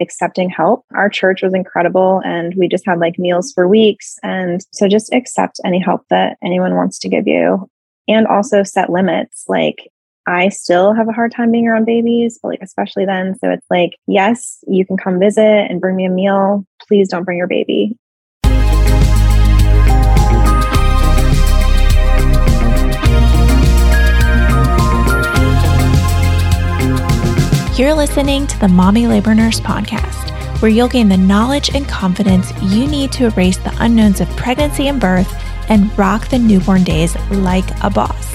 [0.00, 0.84] accepting help.
[0.94, 4.18] Our church was incredible and we just had like meals for weeks.
[4.22, 7.68] And so just accept any help that anyone wants to give you
[8.08, 9.44] and also set limits.
[9.48, 9.90] Like
[10.26, 13.36] I still have a hard time being around babies, but like especially then.
[13.38, 16.66] So it's like, yes, you can come visit and bring me a meal.
[16.86, 17.96] Please don't bring your baby.
[27.76, 32.50] You're listening to the Mommy Labor Nurse podcast, where you'll gain the knowledge and confidence
[32.62, 35.30] you need to erase the unknowns of pregnancy and birth
[35.68, 38.34] and rock the newborn days like a boss.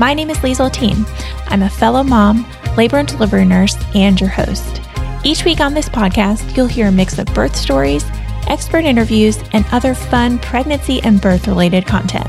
[0.00, 1.06] My name is Liesl Teen.
[1.46, 2.44] I'm a fellow mom,
[2.76, 4.80] labor and delivery nurse, and your host.
[5.22, 8.04] Each week on this podcast, you'll hear a mix of birth stories,
[8.48, 12.26] expert interviews, and other fun pregnancy and birth related content.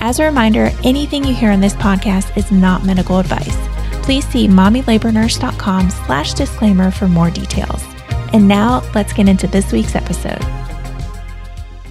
[0.00, 3.56] As a reminder, anything you hear on this podcast is not medical advice.
[4.04, 7.82] Please see mommylabornurse.com slash disclaimer for more details.
[8.34, 10.44] And now let's get into this week's episode.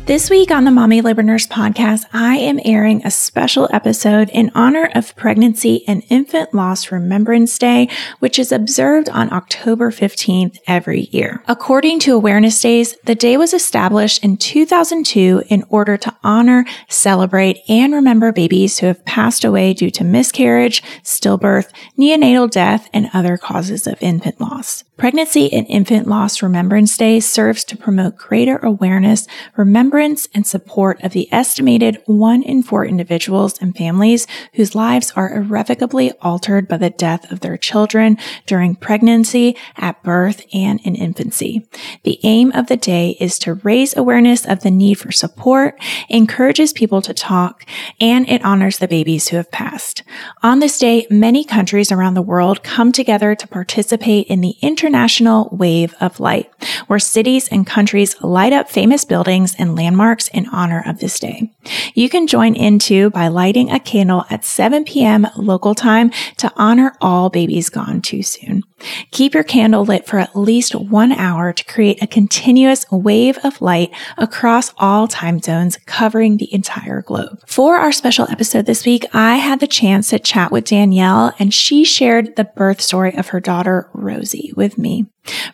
[0.06, 4.52] This week on the Mommy Labor Nurse podcast, I am airing a special episode in
[4.54, 7.88] honor of Pregnancy and Infant Loss Remembrance Day,
[8.20, 11.42] which is observed on October 15th every year.
[11.48, 17.60] According to Awareness Days, the day was established in 2002 in order to honor, celebrate,
[17.70, 23.38] and remember babies who have passed away due to miscarriage, stillbirth, neonatal death, and other
[23.38, 24.84] causes of infant loss.
[24.96, 29.28] Pregnancy and Infant Loss Remembrance Day serves to promote greater awareness,
[29.58, 35.34] remembrance, and support of the estimated one in four individuals and families whose lives are
[35.34, 41.68] irrevocably altered by the death of their children during pregnancy, at birth, and in infancy.
[42.04, 45.76] The aim of the day is to raise awareness of the need for support,
[46.08, 47.66] encourages people to talk,
[48.00, 50.04] and it honors the babies who have passed.
[50.44, 54.83] On this day, many countries around the world come together to participate in the inter
[54.84, 56.52] international wave of light,
[56.88, 61.50] where cities and countries light up famous buildings and landmarks in honor of this day.
[61.94, 65.26] You can join in too by lighting a candle at 7 p.m.
[65.38, 68.64] local time to honor all babies gone too soon.
[69.12, 73.62] Keep your candle lit for at least one hour to create a continuous wave of
[73.62, 77.40] light across all time zones covering the entire globe.
[77.48, 81.54] For our special episode this week, I had the chance to chat with Danielle and
[81.54, 85.06] she shared the birth story of her daughter, Rosie, with me.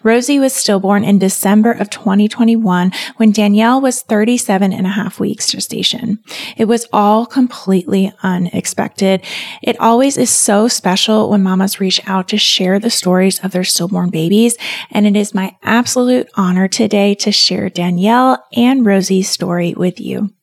[0.03, 5.52] Rosie was stillborn in December of 2021 when Danielle was 37 and a half weeks
[5.52, 6.19] gestation.
[6.57, 9.24] It was all completely unexpected.
[9.62, 13.63] It always is so special when mamas reach out to share the stories of their
[13.63, 14.57] stillborn babies.
[14.91, 20.34] And it is my absolute honor today to share Danielle and Rosie's story with you.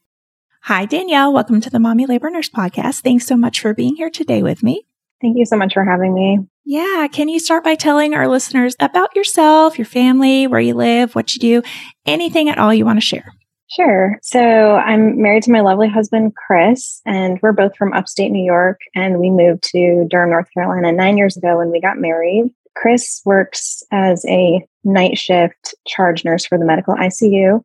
[0.63, 1.33] Hi, Danielle.
[1.33, 3.03] Welcome to the Mommy Labor Nurse podcast.
[3.03, 4.85] Thanks so much for being here today with me.
[5.21, 6.41] Thank you so much for having me.
[6.69, 7.07] Yeah.
[7.11, 11.33] Can you start by telling our listeners about yourself, your family, where you live, what
[11.33, 11.63] you do,
[12.05, 13.33] anything at all you want to share?
[13.69, 14.19] Sure.
[14.23, 18.81] So I'm married to my lovely husband, Chris, and we're both from upstate New York.
[18.97, 22.51] And we moved to Durham, North Carolina nine years ago when we got married.
[22.75, 27.63] Chris works as a night shift charge nurse for the medical ICU.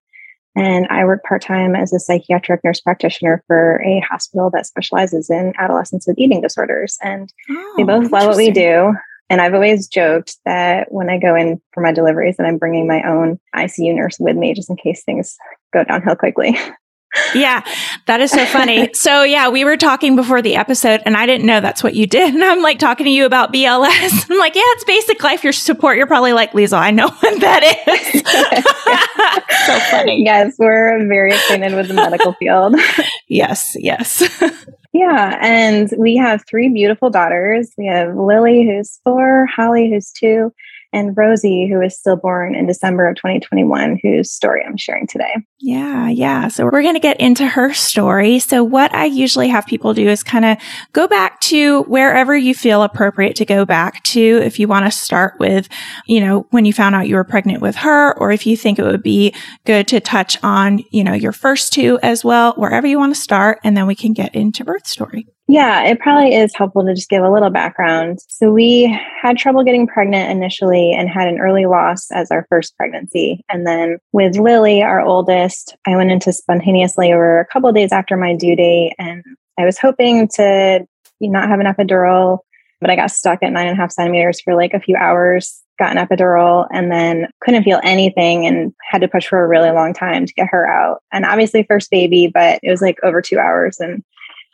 [0.56, 5.30] And I work part time as a psychiatric nurse practitioner for a hospital that specializes
[5.30, 6.98] in adolescents with eating disorders.
[7.02, 8.94] And oh, we both love what we do.
[9.30, 12.86] And I've always joked that when I go in for my deliveries, that I'm bringing
[12.86, 15.38] my own ICU nurse with me just in case things
[15.72, 16.58] go downhill quickly.
[17.36, 17.64] yeah,
[18.06, 18.90] that is so funny.
[18.94, 22.08] so, yeah, we were talking before the episode, and I didn't know that's what you
[22.08, 22.34] did.
[22.34, 24.26] And I'm like talking to you about BLS.
[24.30, 25.98] I'm like, yeah, it's basic life your support.
[25.98, 28.22] You're probably like, Liesl, I know what that is.
[29.66, 30.24] so funny.
[30.24, 32.76] Yes, we're very acquainted with the medical field.
[33.28, 34.24] yes, yes.
[34.94, 37.72] yeah, and we have three beautiful daughters.
[37.78, 40.54] We have Lily, who's four, Holly, who's two,
[40.94, 45.36] and Rosie, who is stillborn in December of 2021, whose story I'm sharing today.
[45.60, 46.48] Yeah, yeah.
[46.48, 48.40] So we're going to get into her story.
[48.40, 50.58] So what I usually have people do is kind of
[50.94, 54.20] go back to wherever you feel appropriate to go back to.
[54.20, 55.70] If you want to start with,
[56.06, 58.80] you know, when you found out you were pregnant with her, or if you think
[58.80, 59.34] it would be
[59.66, 63.22] good to touch on, you know, your first two as well, wherever you want to
[63.22, 65.28] start, and then we can get into birth story.
[65.52, 68.20] Yeah, it probably is helpful to just give a little background.
[68.30, 72.78] So, we had trouble getting pregnant initially and had an early loss as our first
[72.78, 73.44] pregnancy.
[73.50, 78.16] And then with Lily, our oldest, I went into spontaneous labor a couple days after
[78.16, 78.94] my due date.
[78.98, 79.26] And
[79.60, 80.86] I was hoping to
[81.20, 82.40] not have an epidural,
[82.80, 85.62] but I got stuck at nine and a half centimeters for like a few hours,
[85.78, 89.72] got an epidural, and then couldn't feel anything and had to push for a really
[89.72, 91.02] long time to get her out.
[91.12, 93.82] And obviously, first baby, but it was like over two hours.
[93.82, 94.02] And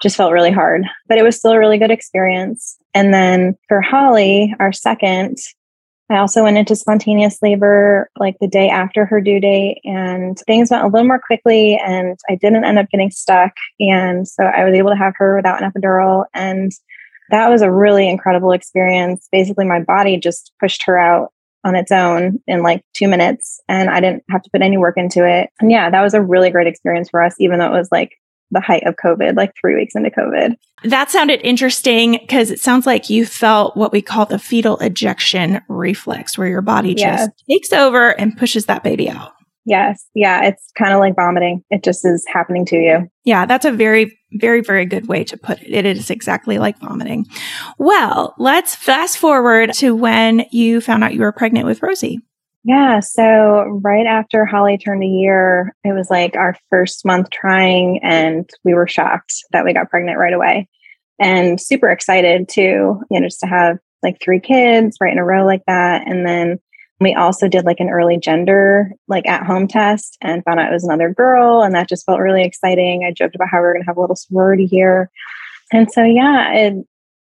[0.02, 2.78] just felt really hard, but it was still a really good experience.
[2.94, 5.38] And then for Holly, our second,
[6.10, 10.72] I also went into spontaneous labor like the day after her due date, and things
[10.72, 13.52] went a little more quickly, and I didn't end up getting stuck.
[13.80, 16.24] And so I was able to have her without an epidural.
[16.34, 16.72] And
[17.30, 19.28] that was a really incredible experience.
[19.34, 21.34] Basically, my body just pushed her out
[21.66, 24.96] on its own in like two minutes, and I didn't have to put any work
[24.96, 25.50] into it.
[25.60, 28.12] And yeah, that was a really great experience for us, even though it was like
[28.52, 30.56] the height of COVID, like three weeks into COVID.
[30.84, 35.62] That sounded interesting because it sounds like you felt what we call the fetal ejection
[35.68, 39.34] reflex, where your body just takes over and pushes that baby out.
[39.66, 40.06] Yes.
[40.16, 40.46] Yeah.
[40.46, 41.62] It's kind of like vomiting.
[41.70, 43.12] It just is happening to you.
[43.26, 43.46] Yeah.
[43.46, 45.86] That's a very, very, very good way to put it.
[45.86, 47.26] It is exactly like vomiting.
[47.78, 52.22] Well, let's fast forward to when you found out you were pregnant with Rosie.
[52.64, 53.00] Yeah.
[53.00, 58.50] So right after Holly turned a year, it was like our first month trying, and
[58.66, 60.68] we were shocked that we got pregnant right away
[61.20, 65.24] and super excited to, you know, just to have like three kids right in a
[65.24, 66.08] row like that.
[66.08, 66.60] And then
[67.00, 70.74] we also did like an early gender, like at home test and found out it
[70.74, 71.62] was another girl.
[71.62, 73.06] And that just felt really exciting.
[73.06, 75.10] I joked about how we are going to have a little sorority here.
[75.72, 76.74] And so, yeah, it,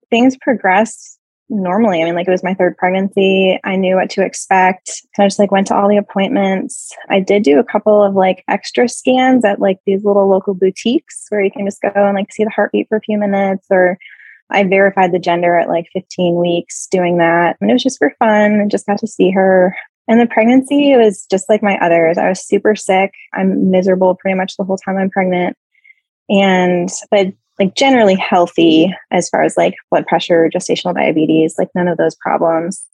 [0.10, 1.15] things progressed
[1.50, 2.02] normally.
[2.02, 3.60] I mean, like it was my third pregnancy.
[3.64, 5.02] I knew what to expect.
[5.18, 6.92] And I just like went to all the appointments.
[7.10, 11.26] I did do a couple of like extra scans at like these little local boutiques
[11.30, 13.98] where you can just go and like see the heartbeat for a few minutes or
[14.50, 17.58] I verified the gender at like 15 weeks doing that.
[17.60, 19.76] And it was just for fun and just got to see her.
[20.08, 22.18] And the pregnancy was just like my others.
[22.18, 23.12] I was super sick.
[23.34, 25.58] I'm miserable pretty much the whole time I'm pregnant.
[26.30, 31.88] And, but like generally healthy as far as like blood pressure, gestational diabetes, like none
[31.88, 32.86] of those problems.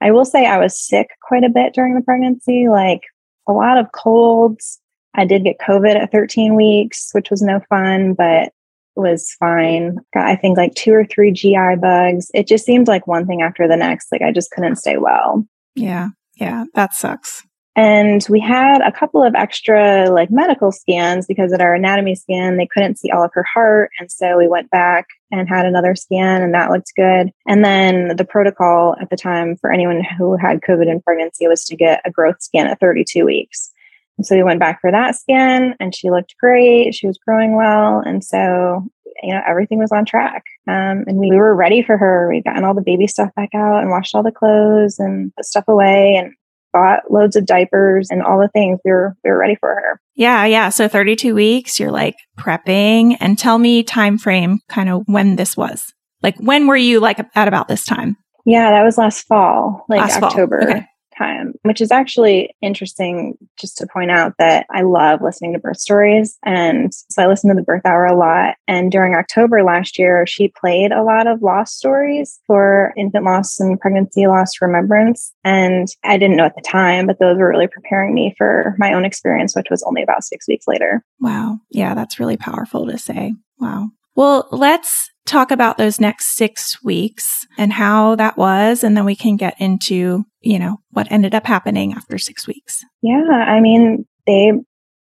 [0.00, 3.00] I will say I was sick quite a bit during the pregnancy, like
[3.48, 4.80] a lot of colds.
[5.14, 8.52] I did get COVID at 13 weeks, which was no fun, but
[8.96, 9.96] was fine.
[10.12, 12.30] Got, I think like two or three GI bugs.
[12.34, 14.12] It just seemed like one thing after the next.
[14.12, 15.46] Like I just couldn't stay well.
[15.74, 16.08] Yeah.
[16.36, 16.64] Yeah.
[16.74, 17.44] That sucks.
[17.76, 22.56] And we had a couple of extra like medical scans because at our anatomy scan,
[22.56, 23.90] they couldn't see all of her heart.
[23.98, 27.32] And so we went back and had another scan and that looked good.
[27.48, 31.64] And then the protocol at the time for anyone who had COVID in pregnancy was
[31.64, 33.72] to get a growth scan at 32 weeks.
[34.18, 36.94] And so we went back for that scan and she looked great.
[36.94, 37.98] She was growing well.
[37.98, 38.86] And so,
[39.20, 40.44] you know, everything was on track.
[40.68, 42.28] Um, and we, we were ready for her.
[42.28, 45.44] We'd gotten all the baby stuff back out and washed all the clothes and put
[45.44, 46.34] stuff away and
[46.74, 48.80] bought loads of diapers and all the things.
[48.84, 50.00] We were we were ready for her.
[50.14, 50.68] Yeah, yeah.
[50.68, 55.56] So 32 weeks, you're like prepping and tell me time frame kind of when this
[55.56, 55.94] was.
[56.22, 58.16] Like when were you like at about this time?
[58.44, 60.60] Yeah, that was last fall, like last October.
[60.60, 60.70] Fall.
[60.70, 65.58] Okay time, which is actually interesting just to point out that I love listening to
[65.58, 66.38] birth stories.
[66.44, 68.56] And so I listen to the birth hour a lot.
[68.68, 73.58] And during October last year, she played a lot of loss stories for infant loss
[73.60, 75.32] and pregnancy loss remembrance.
[75.44, 78.92] And I didn't know at the time, but those were really preparing me for my
[78.92, 81.04] own experience, which was only about six weeks later.
[81.20, 81.58] Wow.
[81.70, 83.34] Yeah, that's really powerful to say.
[83.58, 83.90] Wow.
[84.16, 88.84] Well, let's talk about those next six weeks and how that was.
[88.84, 92.84] And then we can get into, you know, what ended up happening after six weeks.
[93.02, 93.24] Yeah.
[93.30, 94.52] I mean, they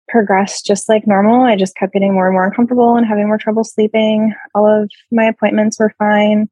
[0.08, 1.42] progressed just like normal.
[1.42, 4.34] I just kept getting more and more uncomfortable and having more trouble sleeping.
[4.54, 6.48] All of my appointments were fine.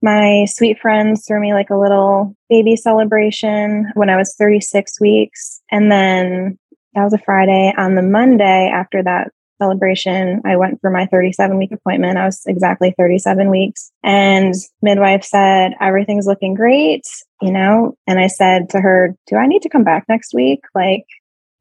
[0.00, 5.60] My sweet friends threw me like a little baby celebration when I was 36 weeks.
[5.70, 6.58] And then
[6.94, 7.72] that was a Friday.
[7.76, 9.28] On the Monday after that
[9.62, 12.18] celebration, I went for my 37 week appointment.
[12.18, 13.92] I was exactly 37 weeks.
[14.02, 17.02] And midwife said, Everything's looking great,
[17.40, 17.94] you know?
[18.06, 20.60] And I said to her, Do I need to come back next week?
[20.74, 21.04] Like,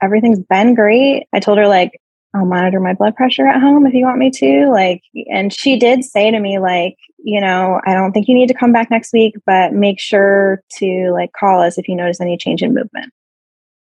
[0.01, 1.27] everything's been great.
[1.33, 1.91] I told her, like,
[2.33, 4.71] I'll monitor my blood pressure at home if you want me to.
[4.71, 8.47] Like, and she did say to me, like, you know, I don't think you need
[8.47, 12.21] to come back next week, but make sure to like call us if you notice
[12.21, 13.11] any change in movement.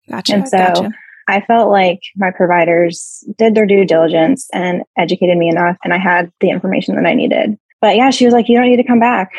[0.09, 0.35] Gotcha.
[0.35, 0.91] And so gotcha.
[1.29, 5.99] I felt like my providers did their due diligence and educated me enough, and I
[5.99, 7.57] had the information that I needed.
[7.81, 9.31] But yeah, she was like, You don't need to come back.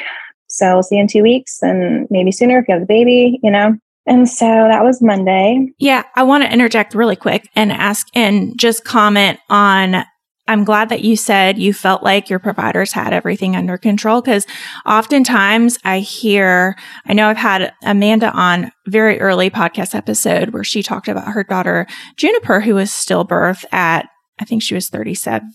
[0.48, 3.40] So we'll see you in two weeks and maybe sooner if you have the baby,
[3.44, 3.76] you know?
[4.08, 5.68] And so that was Monday.
[5.80, 10.06] Yeah, I want to interject really quick and ask and just comment on
[10.48, 14.46] I'm glad that you said you felt like your providers had everything under control because
[14.86, 16.76] oftentimes I hear,
[17.06, 21.44] I know I've had Amanda on very early podcast episode where she talked about her
[21.44, 24.08] daughter Juniper, who was stillbirth at,
[24.40, 25.52] I think she was 37.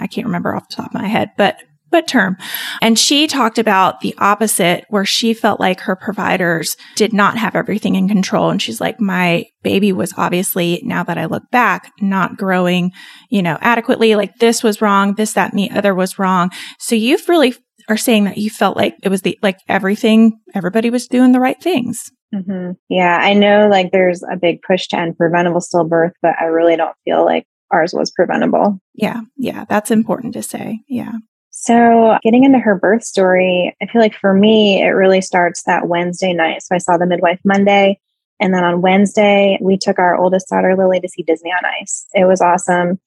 [0.00, 2.36] I can't remember off the top of my head, but but term.
[2.82, 7.54] And she talked about the opposite where she felt like her providers did not have
[7.54, 8.50] everything in control.
[8.50, 12.92] And she's like, my baby was obviously, now that I look back, not growing,
[13.30, 14.14] you know, adequately.
[14.16, 15.14] Like this was wrong.
[15.14, 16.50] This, that, and the other was wrong.
[16.78, 17.54] So you've really
[17.88, 21.40] are saying that you felt like it was the, like everything, everybody was doing the
[21.40, 22.10] right things.
[22.34, 22.72] Mm-hmm.
[22.90, 26.76] Yeah, I know like there's a big push to end preventable stillbirth, but I really
[26.76, 28.78] don't feel like ours was preventable.
[28.94, 30.80] Yeah, yeah, that's important to say.
[30.88, 31.12] Yeah.
[31.60, 35.88] So, getting into her birth story, I feel like for me, it really starts that
[35.88, 36.62] Wednesday night.
[36.62, 37.98] So, I saw the midwife Monday.
[38.38, 42.06] And then on Wednesday, we took our oldest daughter, Lily, to see Disney on Ice.
[42.14, 43.00] It was awesome.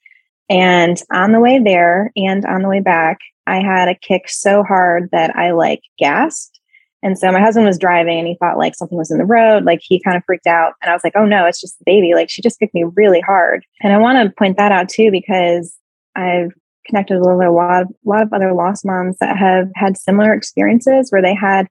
[0.50, 4.64] And on the way there and on the way back, I had a kick so
[4.64, 6.60] hard that I like gasped.
[7.02, 9.64] And so my husband was driving and he thought like something was in the road.
[9.64, 10.74] Like he kind of freaked out.
[10.82, 12.16] And I was like, oh no, it's just the baby.
[12.16, 13.66] Like she just kicked me really hard.
[13.82, 15.74] And I want to point that out too, because
[16.18, 16.52] I've
[16.86, 21.12] connected with a lot of, lot of other lost moms that have had similar experiences
[21.12, 21.68] where they had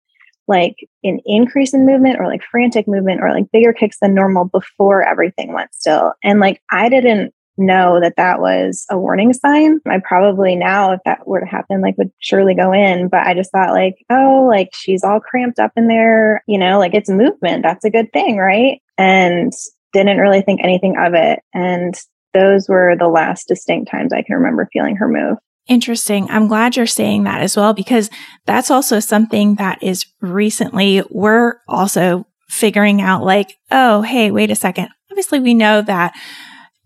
[0.49, 4.47] like an increase in movement or like frantic movement or like bigger kicks than normal
[4.47, 6.12] before everything went still.
[6.25, 9.81] And like I didn't know that that was a warning sign.
[9.87, 13.09] I probably now, if that were to happen, like would surely go in.
[13.09, 16.79] But I just thought, like, oh, like she's all cramped up in there, you know,
[16.79, 17.62] like it's movement.
[17.62, 18.81] That's a good thing, right?
[18.99, 19.52] And
[19.93, 21.40] didn't really think anything of it.
[21.55, 21.95] And
[22.33, 25.39] those were the last distinct times I can remember feeling her move.
[25.69, 26.29] Interesting.
[26.31, 28.11] I'm glad you're saying that as well, because
[28.47, 34.57] that's also something that is recently we're also figuring out like, oh, hey, wait a
[34.57, 34.89] second.
[35.11, 36.13] Obviously, we know that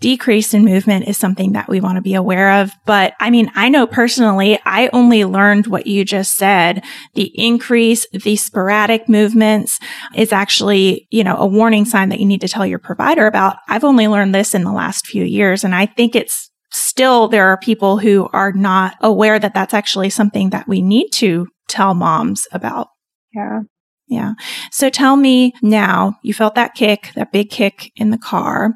[0.00, 2.72] decrease in movement is something that we want to be aware of.
[2.84, 6.84] But I mean, I know personally, I only learned what you just said.
[7.14, 9.78] The increase, the sporadic movements
[10.14, 13.56] is actually, you know, a warning sign that you need to tell your provider about.
[13.68, 15.64] I've only learned this in the last few years.
[15.64, 20.10] And I think it's still, there are people who are not aware that that's actually
[20.10, 22.88] something that we need to tell moms about.
[23.32, 23.60] Yeah.
[24.06, 24.34] Yeah.
[24.70, 28.74] So tell me now, you felt that kick, that big kick in the car.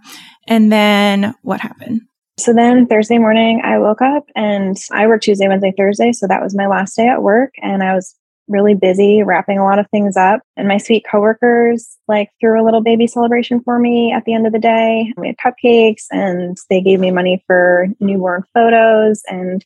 [0.49, 2.03] And then what happened?
[2.39, 6.13] So then Thursday morning, I woke up and I worked Tuesday, Wednesday, Thursday.
[6.13, 7.53] So that was my last day at work.
[7.61, 8.15] And I was
[8.49, 10.41] really busy wrapping a lot of things up.
[10.57, 14.47] And my sweet coworkers like threw a little baby celebration for me at the end
[14.47, 15.13] of the day.
[15.17, 19.65] We had cupcakes and they gave me money for newborn photos and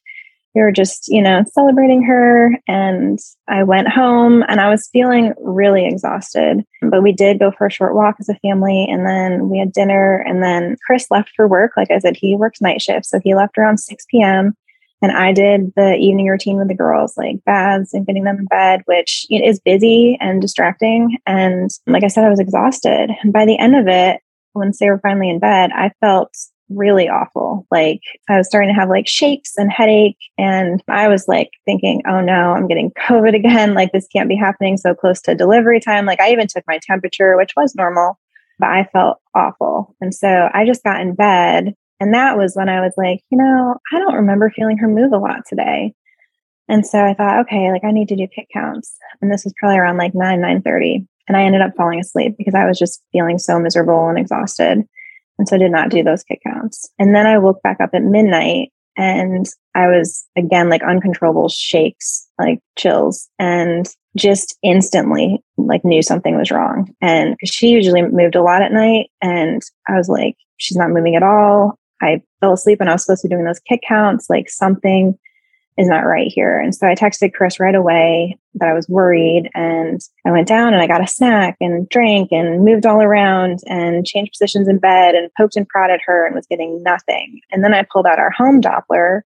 [0.54, 2.50] we were just, you know, celebrating her.
[2.68, 3.18] And
[3.48, 6.64] I went home and I was feeling really exhausted.
[6.82, 8.86] But we did go for a short walk as a family.
[8.90, 10.22] And then we had dinner.
[10.26, 11.72] And then Chris left for work.
[11.76, 13.06] Like I said, he works night shift.
[13.06, 14.54] So he left around 6 p.m.
[15.00, 18.44] And I did the evening routine with the girls, like baths and getting them in
[18.44, 21.18] bed, which is busy and distracting.
[21.26, 23.10] And like I said, I was exhausted.
[23.22, 24.20] And by the end of it,
[24.54, 26.32] once they were finally in bed, I felt
[26.76, 27.66] really awful.
[27.70, 30.18] Like I was starting to have like shakes and headache.
[30.38, 33.74] And I was like thinking, oh no, I'm getting COVID again.
[33.74, 36.06] Like this can't be happening so close to delivery time.
[36.06, 38.18] Like I even took my temperature, which was normal,
[38.58, 39.94] but I felt awful.
[40.00, 41.74] And so I just got in bed.
[42.00, 45.12] And that was when I was like, you know, I don't remember feeling her move
[45.12, 45.94] a lot today.
[46.68, 48.96] And so I thought, okay, like I need to do kick counts.
[49.20, 51.06] And this was probably around like 9, 9 30.
[51.28, 54.82] And I ended up falling asleep because I was just feeling so miserable and exhausted.
[55.42, 56.88] And so I did not do those kick counts.
[57.00, 59.44] And then I woke back up at midnight and
[59.74, 66.52] I was again like uncontrollable shakes, like chills, and just instantly like knew something was
[66.52, 66.94] wrong.
[67.00, 69.10] And she usually moved a lot at night.
[69.20, 71.76] And I was like, she's not moving at all.
[72.00, 75.18] I fell asleep and I was supposed to be doing those kick counts, like something
[75.78, 76.60] is not right here.
[76.60, 79.48] And so I texted Chris right away that I was worried.
[79.54, 83.60] And I went down and I got a snack and drank and moved all around
[83.66, 87.40] and changed positions in bed and poked and prodded her and was getting nothing.
[87.50, 89.22] And then I pulled out our home Doppler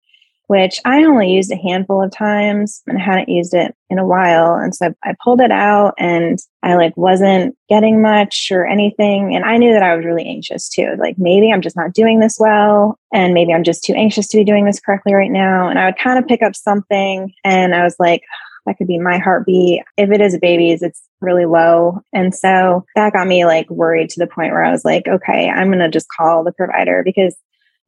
[0.47, 4.55] which I only used a handful of times and hadn't used it in a while.
[4.55, 9.35] And so I pulled it out and I like wasn't getting much or anything.
[9.35, 10.95] And I knew that I was really anxious too.
[10.99, 12.97] Like maybe I'm just not doing this well.
[13.13, 15.67] And maybe I'm just too anxious to be doing this correctly right now.
[15.67, 18.21] And I would kind of pick up something and I was like,
[18.65, 19.83] that could be my heartbeat.
[19.97, 22.01] If it is a baby's, it's really low.
[22.13, 25.49] And so that got me like worried to the point where I was like, okay,
[25.49, 27.35] I'm going to just call the provider because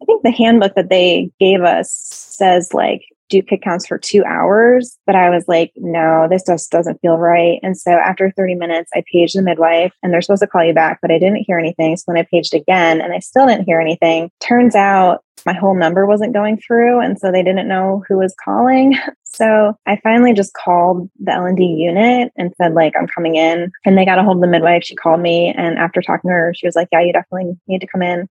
[0.01, 4.23] I think the handbook that they gave us says like do kick counts for two
[4.25, 4.97] hours.
[5.05, 7.59] But I was like, no, this just doesn't feel right.
[7.63, 10.73] And so after 30 minutes, I paged the midwife and they're supposed to call you
[10.73, 11.97] back, but I didn't hear anything.
[11.97, 14.29] So then I paged again and I still didn't hear anything.
[14.39, 16.99] Turns out my whole number wasn't going through.
[16.99, 18.95] And so they didn't know who was calling.
[19.29, 23.71] So I finally just called the L&D unit and said, like, I'm coming in.
[23.85, 24.83] And they got a hold of the midwife.
[24.83, 25.53] She called me.
[25.55, 28.27] And after talking to her, she was like, yeah, you definitely need to come in.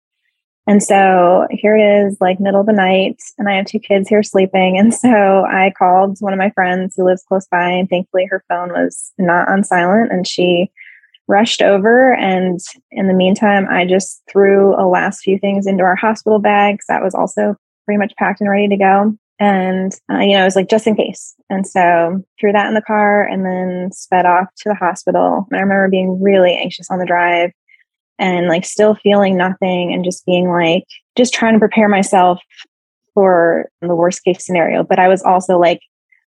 [0.66, 4.08] And so here it is, like middle of the night, and I have two kids
[4.08, 4.78] here sleeping.
[4.78, 8.44] And so I called one of my friends who lives close by, and thankfully her
[8.48, 10.72] phone was not on silent, and she
[11.28, 12.14] rushed over.
[12.14, 12.60] And
[12.92, 16.86] in the meantime, I just threw a last few things into our hospital bags.
[16.88, 17.56] That was also
[17.86, 19.18] pretty much packed and ready to go.
[19.40, 21.36] And, uh, you know, it was like, just in case.
[21.50, 25.48] And so threw that in the car and then sped off to the hospital.
[25.50, 27.52] And I remember being really anxious on the drive
[28.20, 30.84] and like still feeling nothing and just being like,
[31.18, 32.40] just trying to prepare myself
[33.14, 34.84] for the worst case scenario.
[34.84, 35.80] But I was also like,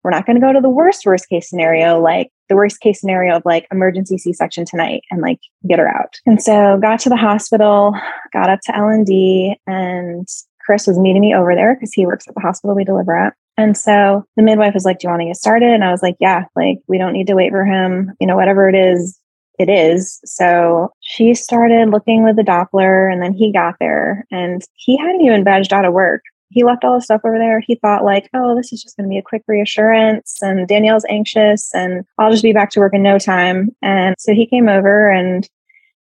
[0.04, 3.00] we're not going to go to the worst, worst case scenario, like the worst case
[3.00, 6.14] scenario of like emergency C-section tonight and like get her out.
[6.26, 7.92] And so got to the hospital,
[8.32, 10.28] got up to L&D and
[10.64, 13.34] Chris was meeting me over there because he works at the hospital we deliver at.
[13.56, 15.70] And so the midwife was like, Do you want to get started?
[15.70, 18.12] And I was like, Yeah, like we don't need to wait for him.
[18.20, 19.18] You know, whatever it is,
[19.58, 20.20] it is.
[20.25, 25.22] So she started looking with the Doppler and then he got there and he hadn't
[25.22, 26.22] even badged out of work.
[26.50, 27.60] He left all the stuff over there.
[27.60, 31.04] He thought like, oh, this is just going to be a quick reassurance and Danielle's
[31.08, 33.75] anxious and I'll just be back to work in no time.
[33.82, 35.48] And so he came over and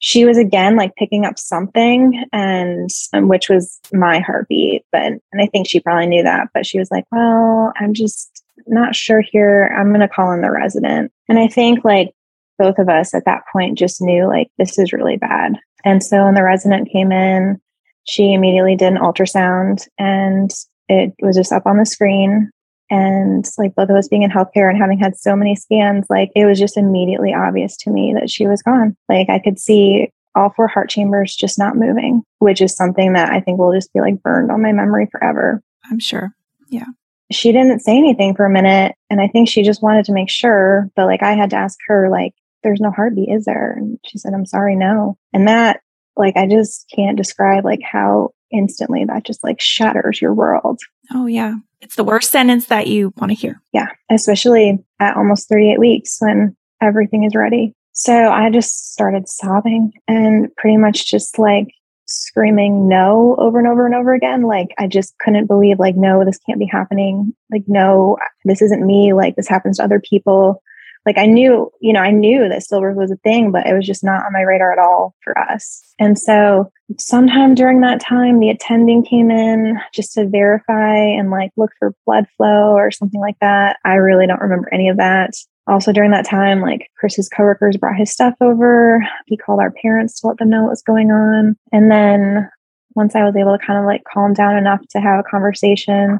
[0.03, 5.41] she was again like picking up something and um, which was my heartbeat but and
[5.41, 9.21] i think she probably knew that but she was like well i'm just not sure
[9.21, 12.13] here i'm going to call in the resident and i think like
[12.57, 16.23] both of us at that point just knew like this is really bad and so
[16.23, 17.59] when the resident came in
[18.05, 20.51] she immediately did an ultrasound and
[20.89, 22.51] it was just up on the screen
[22.89, 26.29] and like both of us being in healthcare and having had so many scans, like
[26.35, 28.95] it was just immediately obvious to me that she was gone.
[29.09, 33.31] Like I could see all four heart chambers just not moving, which is something that
[33.31, 35.61] I think will just be like burned on my memory forever.
[35.89, 36.35] I'm sure.
[36.69, 36.85] Yeah.
[37.31, 38.95] She didn't say anything for a minute.
[39.09, 41.79] And I think she just wanted to make sure, but like I had to ask
[41.87, 42.33] her, like,
[42.63, 43.73] there's no heartbeat, is there?
[43.77, 45.17] And she said, I'm sorry, no.
[45.33, 45.81] And that,
[46.15, 50.79] like, I just can't describe like how instantly that just like shatters your world.
[51.13, 51.55] Oh, yeah.
[51.81, 53.61] It's the worst sentence that you want to hear.
[53.73, 57.73] Yeah, especially at almost 38 weeks when everything is ready.
[57.91, 61.67] So I just started sobbing and pretty much just like
[62.05, 64.43] screaming no over and over and over again.
[64.43, 67.33] Like I just couldn't believe, like, no, this can't be happening.
[67.51, 69.13] Like, no, this isn't me.
[69.13, 70.61] Like, this happens to other people
[71.05, 73.85] like I knew, you know, I knew that stillbirth was a thing, but it was
[73.85, 75.83] just not on my radar at all for us.
[75.99, 81.51] And so sometime during that time, the attending came in just to verify and like
[81.57, 83.77] look for blood flow or something like that.
[83.85, 85.31] I really don't remember any of that.
[85.67, 89.05] Also during that time, like Chris's coworkers brought his stuff over.
[89.27, 91.55] He called our parents to let them know what was going on.
[91.71, 92.49] And then
[92.95, 96.19] once I was able to kind of like calm down enough to have a conversation,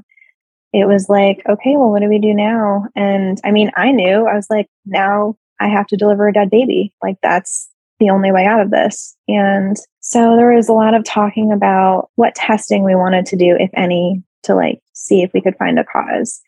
[0.74, 2.86] it was like, okay, well, what do we do now?
[2.96, 6.50] And I mean, I knew I was like, now I have to deliver a dead
[6.50, 6.94] baby.
[7.02, 9.16] Like, that's the only way out of this.
[9.28, 13.56] And so there was a lot of talking about what testing we wanted to do,
[13.58, 16.42] if any, to like see if we could find a cause.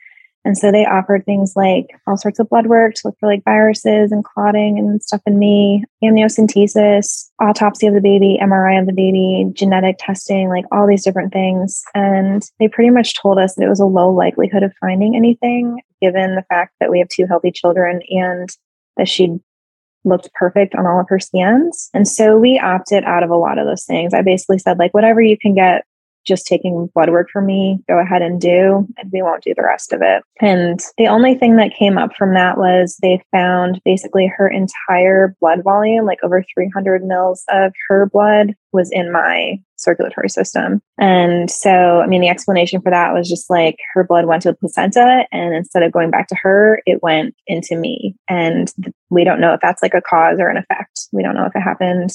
[0.45, 3.43] And so they offered things like all sorts of blood work to look for like
[3.43, 8.93] viruses and clotting and stuff in me, amniocentesis, autopsy of the baby, MRI of the
[8.93, 11.84] baby, genetic testing, like all these different things.
[11.95, 15.81] And they pretty much told us that it was a low likelihood of finding anything
[15.99, 18.49] given the fact that we have two healthy children and
[18.97, 19.39] that she
[20.03, 21.89] looked perfect on all of her scans.
[21.93, 24.13] And so we opted out of a lot of those things.
[24.13, 25.86] I basically said, like, whatever you can get
[26.25, 29.63] just taking blood work for me, go ahead and do, and we won't do the
[29.63, 30.23] rest of it.
[30.41, 35.35] And the only thing that came up from that was they found basically her entire
[35.39, 40.81] blood volume, like over 300 mils of her blood, was in my circulatory system.
[40.97, 44.51] And so, I mean, the explanation for that was just like her blood went to
[44.51, 48.15] the placenta, and instead of going back to her, it went into me.
[48.29, 48.73] And
[49.09, 51.07] we don't know if that's like a cause or an effect.
[51.11, 52.11] We don't know if it happened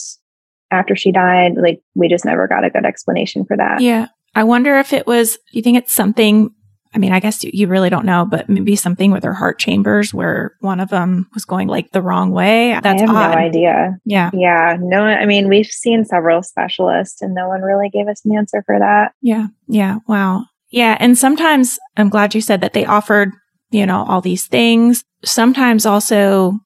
[0.71, 1.53] after she died.
[1.57, 3.81] Like we just never got a good explanation for that.
[3.81, 4.07] Yeah.
[4.35, 6.51] I wonder if it was, you think it's something,
[6.93, 10.13] I mean, I guess you really don't know, but maybe something with her heart chambers
[10.13, 12.79] where one of them was going like the wrong way.
[12.83, 13.35] That's I have odd.
[13.35, 13.97] no idea.
[14.05, 14.31] Yeah.
[14.33, 14.77] Yeah.
[14.81, 18.63] No, I mean, we've seen several specialists and no one really gave us an answer
[18.67, 19.13] for that.
[19.21, 19.47] Yeah.
[19.69, 19.99] Yeah.
[20.09, 20.47] Wow.
[20.71, 20.97] Yeah.
[21.01, 23.31] And sometimes I'm glad you said that they offered,
[23.71, 25.05] you know, all these things.
[25.25, 26.59] Sometimes also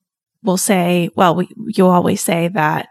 [0.43, 2.89] we'll say, well, we, you'll always say that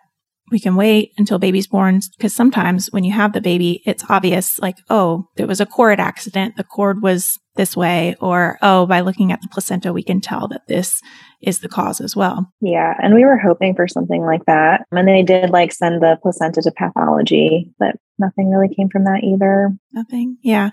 [0.53, 4.59] we can wait until baby's born because sometimes when you have the baby, it's obvious
[4.59, 6.55] like, oh, there was a cord accident.
[6.57, 8.15] The cord was this way.
[8.21, 11.01] Or, oh, by looking at the placenta, we can tell that this
[11.41, 12.51] is the cause as well.
[12.61, 12.93] Yeah.
[13.01, 14.85] And we were hoping for something like that.
[14.91, 19.23] And they did like send the placenta to pathology, but nothing really came from that
[19.23, 19.71] either.
[19.91, 20.37] Nothing.
[20.43, 20.69] Yeah.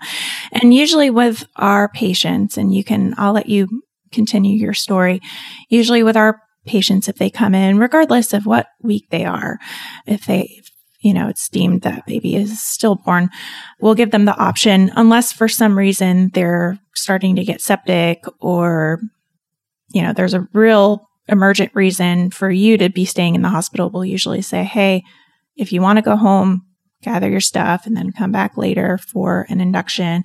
[0.51, 5.21] And usually with our patients, and you can, I'll let you continue your story.
[5.69, 9.59] Usually with our patients if they come in, regardless of what week they are.
[10.05, 10.61] If they,
[10.99, 13.29] you know, it's deemed that baby is stillborn,
[13.79, 19.01] we'll give them the option, unless for some reason they're starting to get septic or,
[19.89, 23.89] you know, there's a real emergent reason for you to be staying in the hospital.
[23.89, 25.03] We'll usually say, hey,
[25.55, 26.65] if you want to go home,
[27.01, 30.23] gather your stuff and then come back later for an induction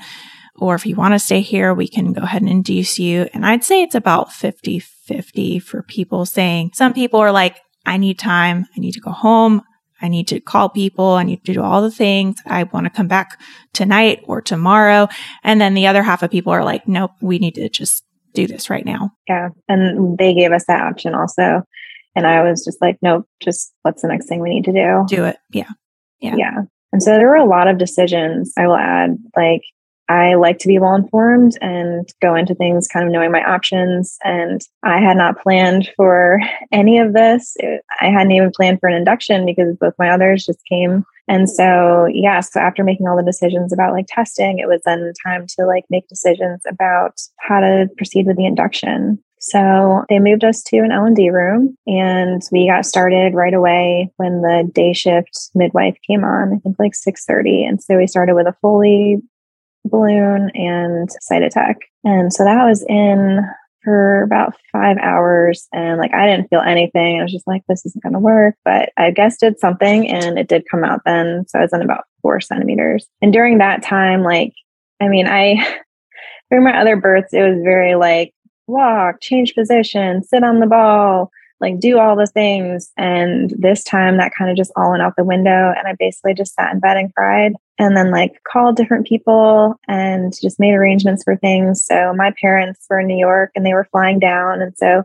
[0.58, 3.28] or if you want to stay here, we can go ahead and induce you.
[3.32, 7.96] And I'd say it's about 50 50 for people saying some people are like, I
[7.96, 8.66] need time.
[8.76, 9.62] I need to go home.
[10.02, 11.10] I need to call people.
[11.10, 12.36] I need to do all the things.
[12.44, 13.40] I want to come back
[13.72, 15.08] tonight or tomorrow.
[15.42, 18.46] And then the other half of people are like, nope, we need to just do
[18.46, 19.12] this right now.
[19.28, 19.50] Yeah.
[19.68, 21.62] And they gave us that option also.
[22.14, 25.04] And I was just like, nope, just what's the next thing we need to do?
[25.08, 25.36] Do it.
[25.50, 25.70] Yeah.
[26.20, 26.34] Yeah.
[26.36, 26.62] Yeah.
[26.92, 29.62] And so there were a lot of decisions I will add, like
[30.08, 34.18] I like to be well informed and go into things kind of knowing my options.
[34.24, 36.40] And I had not planned for
[36.72, 37.56] any of this.
[38.00, 41.04] I hadn't even planned for an induction because both my others just came.
[41.28, 45.12] And so, yeah, so after making all the decisions about like testing, it was then
[45.24, 49.18] time to like make decisions about how to proceed with the induction.
[49.38, 54.40] So they moved us to an L&D room and we got started right away when
[54.42, 57.68] the day shift midwife came on, I think like 6:30.
[57.68, 59.20] And so we started with a Foley
[59.88, 61.76] balloon and Cytotec.
[62.04, 63.40] And so that was in
[63.86, 67.20] for about five hours and like I didn't feel anything.
[67.20, 68.56] I was just like, this isn't gonna work.
[68.64, 71.44] But I guess did something and it did come out then.
[71.48, 73.06] So I was in about four centimeters.
[73.22, 74.52] And during that time, like,
[75.00, 75.54] I mean, I
[76.50, 78.34] during my other births, it was very like
[78.66, 82.90] walk, change position, sit on the ball, like do all the things.
[82.96, 85.72] And this time that kind of just all went out the window.
[85.76, 89.78] And I basically just sat in bed and cried and then like called different people
[89.88, 91.84] and just made arrangements for things.
[91.84, 94.62] So my parents were in New York and they were flying down.
[94.62, 95.04] And so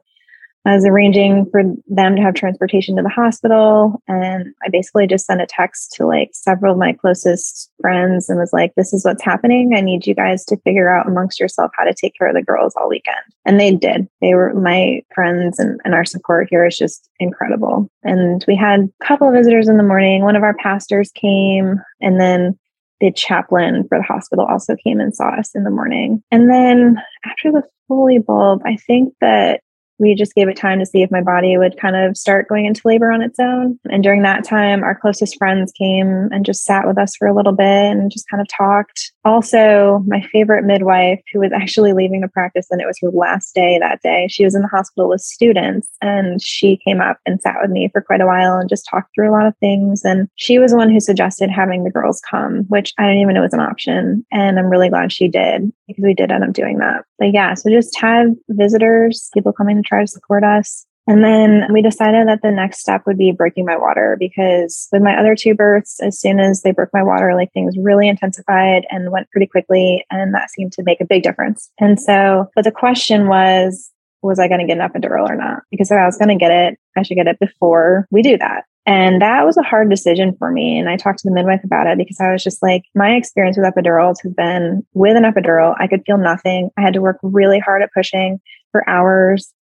[0.66, 4.02] I was arranging for them to have transportation to the hospital.
[4.08, 8.38] And I basically just sent a text to like several of my closest friends and
[8.38, 9.74] was like, this is what's happening.
[9.76, 12.44] I need you guys to figure out amongst yourself how to take care of the
[12.44, 13.18] girls all weekend.
[13.44, 14.08] And they did.
[14.22, 17.90] They were my friends and, and our support here is just incredible.
[18.04, 20.22] And we had a couple of visitors in the morning.
[20.22, 22.60] One of our pastors came and then
[23.00, 26.24] the chaplain for the hospital also came and saw us in the morning.
[26.30, 29.62] And then after the Foley bulb, I think that
[30.02, 32.66] we just gave it time to see if my body would kind of start going
[32.66, 33.80] into labor on its own.
[33.90, 37.36] And during that time, our closest friends came and just sat with us for a
[37.36, 39.14] little bit and just kind of talked.
[39.24, 43.54] Also, my favorite midwife, who was actually leaving the practice and it was her last
[43.54, 47.42] day that day, she was in the hospital with students and she came up and
[47.42, 50.04] sat with me for quite a while and just talked through a lot of things.
[50.04, 53.36] And she was the one who suggested having the girls come, which I didn't even
[53.36, 54.26] know was an option.
[54.32, 57.04] And I'm really glad she did because we did end up doing that.
[57.20, 60.86] But yeah, so just have visitors, people coming to try to support us.
[61.08, 65.02] And then we decided that the next step would be breaking my water because with
[65.02, 68.86] my other two births, as soon as they broke my water, like things really intensified
[68.90, 70.06] and went pretty quickly.
[70.12, 71.72] And that seemed to make a big difference.
[71.80, 75.64] And so, but the question was, was I going to get an epidural or not?
[75.72, 78.38] Because if I was going to get it, I should get it before we do
[78.38, 78.66] that.
[78.86, 80.78] And that was a hard decision for me.
[80.78, 83.58] And I talked to the midwife about it because I was just like, my experience
[83.58, 86.70] with epidurals has been with an epidural, I could feel nothing.
[86.78, 88.40] I had to work really hard at pushing
[88.72, 89.54] for hours.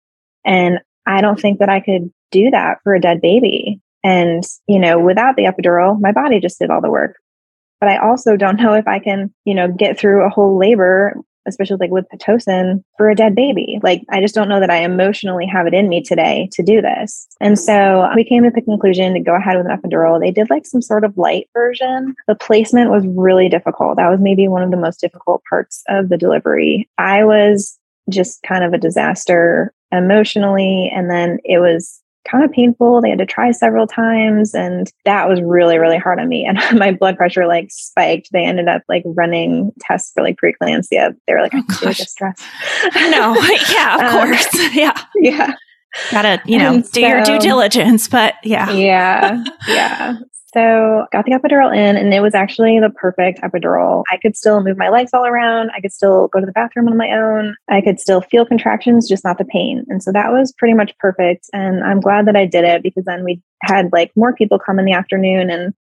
[0.45, 3.81] And I don't think that I could do that for a dead baby.
[4.03, 7.15] And, you know, without the epidural, my body just did all the work.
[7.81, 11.15] But I also don't know if I can, you know, get through a whole labor
[11.49, 13.79] especially like with Pitocin for a dead baby.
[13.83, 16.81] Like, I just don't know that I emotionally have it in me today to do
[16.81, 17.27] this.
[17.41, 20.19] And so we came to the conclusion to go ahead with an epidural.
[20.19, 22.15] They did like some sort of light version.
[22.27, 23.97] The placement was really difficult.
[23.97, 26.89] That was maybe one of the most difficult parts of the delivery.
[26.97, 27.78] I was
[28.09, 30.91] just kind of a disaster emotionally.
[30.93, 33.01] And then it was kind of painful.
[33.01, 36.45] They had to try several times and that was really, really hard on me.
[36.45, 38.29] And my blood pressure like spiked.
[38.31, 41.15] They ended up like running tests for like preeclampsia.
[41.27, 42.45] They were like, oh, I distress.
[42.95, 43.35] no,
[43.71, 44.75] yeah, of um, course.
[44.75, 44.99] Yeah.
[45.15, 45.55] Yeah.
[46.11, 48.69] Gotta, you know, and do so, your due diligence, but yeah.
[48.69, 49.43] Yeah.
[49.67, 50.17] Yeah.
[50.53, 54.03] So got the epidural in and it was actually the perfect epidural.
[54.11, 55.69] I could still move my legs all around.
[55.75, 57.55] I could still go to the bathroom on my own.
[57.69, 59.85] I could still feel contractions, just not the pain.
[59.89, 61.49] And so that was pretty much perfect.
[61.53, 64.79] And I'm glad that I did it because then we had like more people come
[64.79, 65.73] in the afternoon and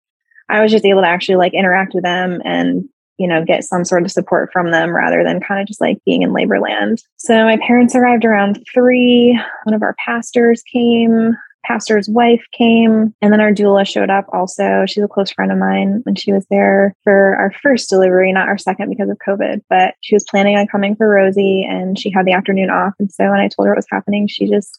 [0.51, 3.85] I was just able to actually like interact with them and you know, get some
[3.85, 7.03] sort of support from them rather than kind of just like being in labor land.
[7.17, 9.39] So my parents arrived around three.
[9.65, 14.85] One of our pastors came pastor's wife came and then our doula showed up also.
[14.87, 18.49] She's a close friend of mine when she was there for our first delivery not
[18.49, 22.11] our second because of covid but she was planning on coming for rosie and she
[22.11, 22.95] had the afternoon off.
[22.99, 24.79] And so when i told her what was happening she just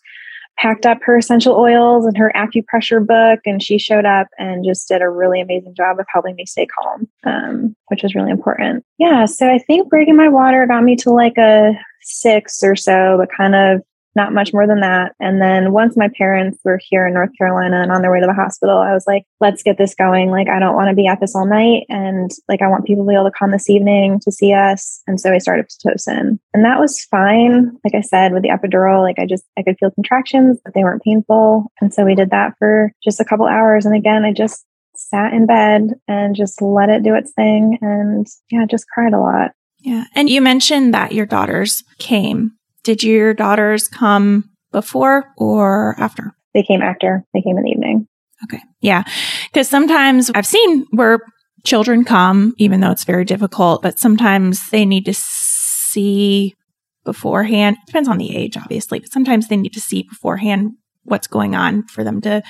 [0.58, 4.88] packed up her essential oils and her acupressure book and she showed up and just
[4.89, 8.84] did a really amazing job of helping me stay calm um, which was really important.
[8.98, 13.18] Yeah so i think breaking my water got me to like a six or so
[13.18, 13.82] but kind of
[14.15, 15.13] not much more than that.
[15.19, 18.28] And then once my parents were here in North Carolina and on their way to
[18.28, 20.32] the hospital, I was like, let's get this going.
[20.32, 21.86] Like, I don't want to be at this all night.
[21.89, 25.02] And like, I want people to be able to come this evening to see us.
[25.08, 26.39] And so I started Pitocin.
[26.54, 27.78] And that was fine.
[27.84, 30.84] Like I said, with the epidural, like I just, I could feel contractions, but they
[30.84, 31.72] weren't painful.
[31.82, 33.86] And so we did that for just a couple hours.
[33.86, 37.78] And again, I just sat in bed and just let it do its thing.
[37.82, 39.52] And yeah, just cried a lot.
[39.80, 40.06] Yeah.
[40.13, 46.34] And you mentioned that your daughters came did your daughters come before or after?
[46.54, 47.26] They came after.
[47.34, 48.08] They came in the evening.
[48.46, 48.62] Okay.
[48.82, 49.04] Yeah.
[49.52, 51.20] Because sometimes I've seen where
[51.65, 56.56] children come, even though it's very difficult, but sometimes they need to see
[57.04, 57.78] beforehand.
[57.82, 60.72] It depends on the age, obviously, but sometimes they need to see beforehand
[61.04, 62.44] what's going on for them to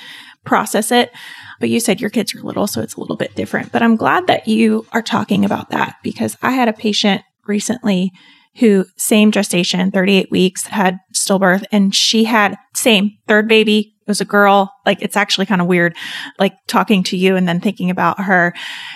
[0.44, 1.10] process it.
[1.58, 3.72] But you said your kids are little, so it's a little bit different.
[3.72, 8.12] But I'm glad that you are talking about that because I had a patient recently
[8.58, 13.94] who same gestation, 38 weeks, had stillbirth, and she had same third baby.
[14.00, 14.72] It was a girl.
[14.84, 15.96] Like it's actually kind of weird,
[16.38, 18.52] like talking to you and then thinking about her.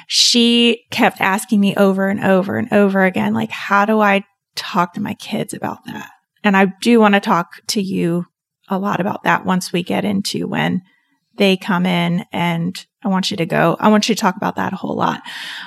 [0.09, 4.25] She kept asking me over and over and over again, like, how do I
[4.57, 6.11] talk to my kids about that?
[6.43, 8.27] And I do want to talk to you
[8.69, 10.83] a lot about that once we get into when
[11.37, 13.77] they come in and I want you to go.
[13.79, 15.23] I want you to talk about that a whole lot.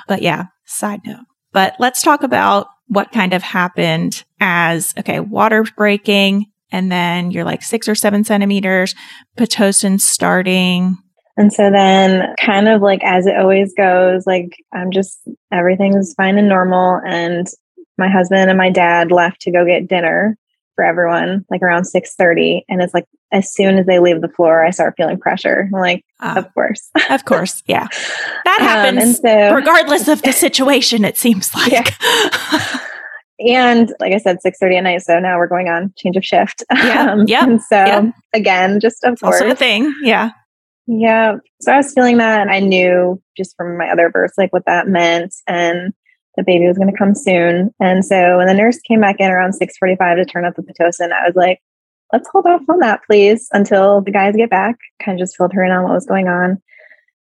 [0.06, 1.24] But yeah, side note.
[1.52, 7.44] But let's talk about what kind of happened as, okay, water breaking, and then you're
[7.44, 8.94] like six or seven centimeters,
[9.38, 10.98] Pitocin starting.
[11.36, 15.20] And so then, kind of like as it always goes, like I'm just
[15.52, 17.00] everything's fine and normal.
[17.06, 17.46] And
[17.96, 20.36] my husband and my dad left to go get dinner
[20.74, 22.64] for everyone, like around six thirty.
[22.68, 25.68] And it's like as soon as they leave the floor, I start feeling pressure.
[25.72, 27.86] I'm like, uh, of course, of course, yeah,
[28.44, 29.18] that um, happens.
[29.18, 31.72] Um, so, regardless of the situation, it seems like.
[31.72, 32.77] Yeah.
[33.40, 35.02] and like I said, six thirty at night.
[35.02, 36.64] So now we're going on change of shift.
[36.72, 36.98] Yeah.
[37.08, 37.44] Um, yeah.
[37.44, 38.10] And so yeah.
[38.34, 39.94] again, just of course, also a thing.
[40.02, 40.30] Yeah.
[40.86, 41.36] Yeah.
[41.60, 44.64] So I was feeling that, and I knew just from my other births like what
[44.66, 45.92] that meant, and
[46.36, 47.72] the baby was going to come soon.
[47.80, 50.62] And so when the nurse came back in around six forty-five to turn up the
[50.62, 51.60] pitocin, I was like,
[52.12, 55.52] "Let's hold off on that, please, until the guys get back." Kind of just filled
[55.52, 56.60] her in on what was going on,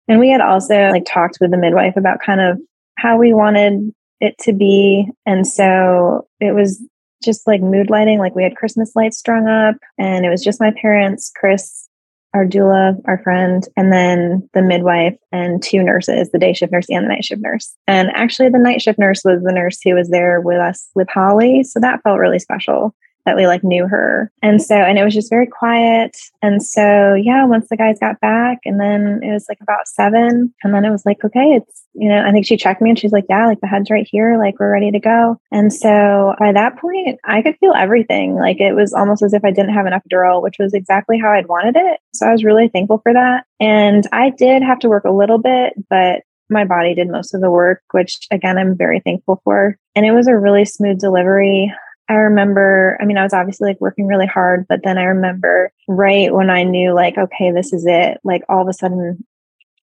[0.08, 2.58] and we had also like talked with the midwife about kind of
[2.98, 5.10] how we wanted it to be.
[5.26, 6.84] And so it was
[7.24, 8.20] just like mood lighting.
[8.20, 11.88] Like we had Christmas lights strung up, and it was just my parents, Chris,
[12.34, 16.88] our doula, our friend, and then the midwife and two nurses, the day shift nurse
[16.90, 17.74] and the night shift nurse.
[17.88, 21.10] And actually, the night shift nurse was the nurse who was there with us with
[21.10, 21.64] Holly.
[21.64, 22.94] So that felt really special
[23.28, 24.32] that we like knew her.
[24.42, 26.16] And so, and it was just very quiet.
[26.42, 30.54] And so, yeah, once the guys got back, and then it was like about seven,
[30.64, 32.98] and then it was like, okay, it's, you know, I think she checked me and
[32.98, 35.36] she's like, yeah, like the head's right here, like we're ready to go.
[35.52, 38.36] And so by that point, I could feel everything.
[38.36, 41.32] Like it was almost as if I didn't have an epidural, which was exactly how
[41.32, 42.00] I'd wanted it.
[42.14, 43.44] So I was really thankful for that.
[43.60, 47.42] And I did have to work a little bit, but my body did most of
[47.42, 49.78] the work, which again, I'm very thankful for.
[49.96, 51.74] And it was a really smooth delivery.
[52.10, 55.72] I remember, I mean, I was obviously like working really hard, but then I remember
[55.88, 59.26] right when I knew, like, okay, this is it, like all of a sudden,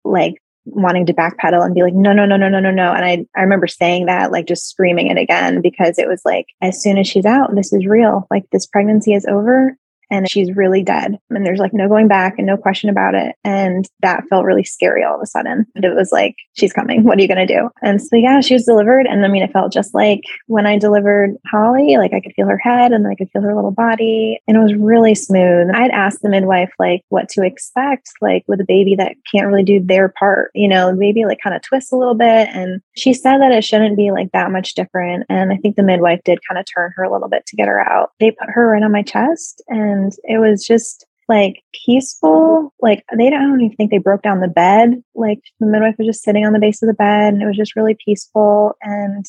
[0.05, 2.93] like wanting to backpedal and be like, no, no, no, no, no, no, no.
[2.93, 6.47] And I, I remember saying that, like just screaming it again, because it was like,
[6.61, 8.27] as soon as she's out, this is real.
[8.31, 9.77] Like this pregnancy is over
[10.11, 11.19] and she's really dead.
[11.31, 13.37] And there's like no going back and no question about it.
[13.45, 15.67] And that felt really scary all of a sudden.
[15.75, 17.05] But it was like she's coming.
[17.05, 17.69] What are you going to do?
[17.83, 19.07] And so yeah she was delivered.
[19.07, 22.47] And i mean it felt just like when i delivered holly like i could feel
[22.47, 24.41] her head and i could feel her little body.
[24.47, 25.69] And it was really smooth.
[25.75, 29.63] I'd asked the midwife like what to expect like with a baby that can't really
[29.63, 32.49] do their part you know maybe like kind of twist a little bit.
[32.53, 35.25] And she said that it shouldn't be like that much different.
[35.29, 37.69] And i think the midwife did kind of turn her a little bit to get
[37.69, 38.13] her out.
[38.21, 42.73] They put her right on my chest and and it was just like peaceful.
[42.81, 45.03] Like they don't even think they broke down the bed.
[45.15, 47.57] Like the midwife was just sitting on the base of the bed and it was
[47.57, 48.75] just really peaceful.
[48.83, 49.27] And,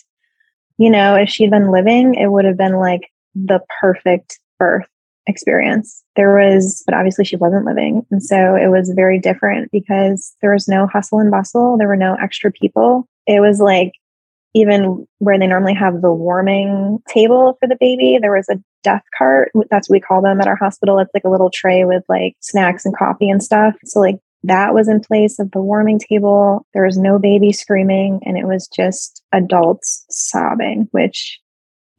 [0.78, 4.88] you know, if she'd been living, it would have been like the perfect birth
[5.28, 6.04] experience.
[6.16, 8.06] There was, but obviously she wasn't living.
[8.12, 11.78] And so it was very different because there was no hustle and bustle.
[11.78, 13.08] There were no extra people.
[13.28, 13.92] It was like
[14.56, 19.04] even where they normally have the warming table for the baby, there was a death
[19.18, 19.52] cart.
[19.70, 21.00] That's what we call them at our hospital.
[21.00, 23.76] It's like a little tray with like snacks and coffee and stuff.
[23.86, 26.65] So, like, that was in place of the warming table.
[26.74, 31.39] There was no baby screaming, and it was just adults sobbing, which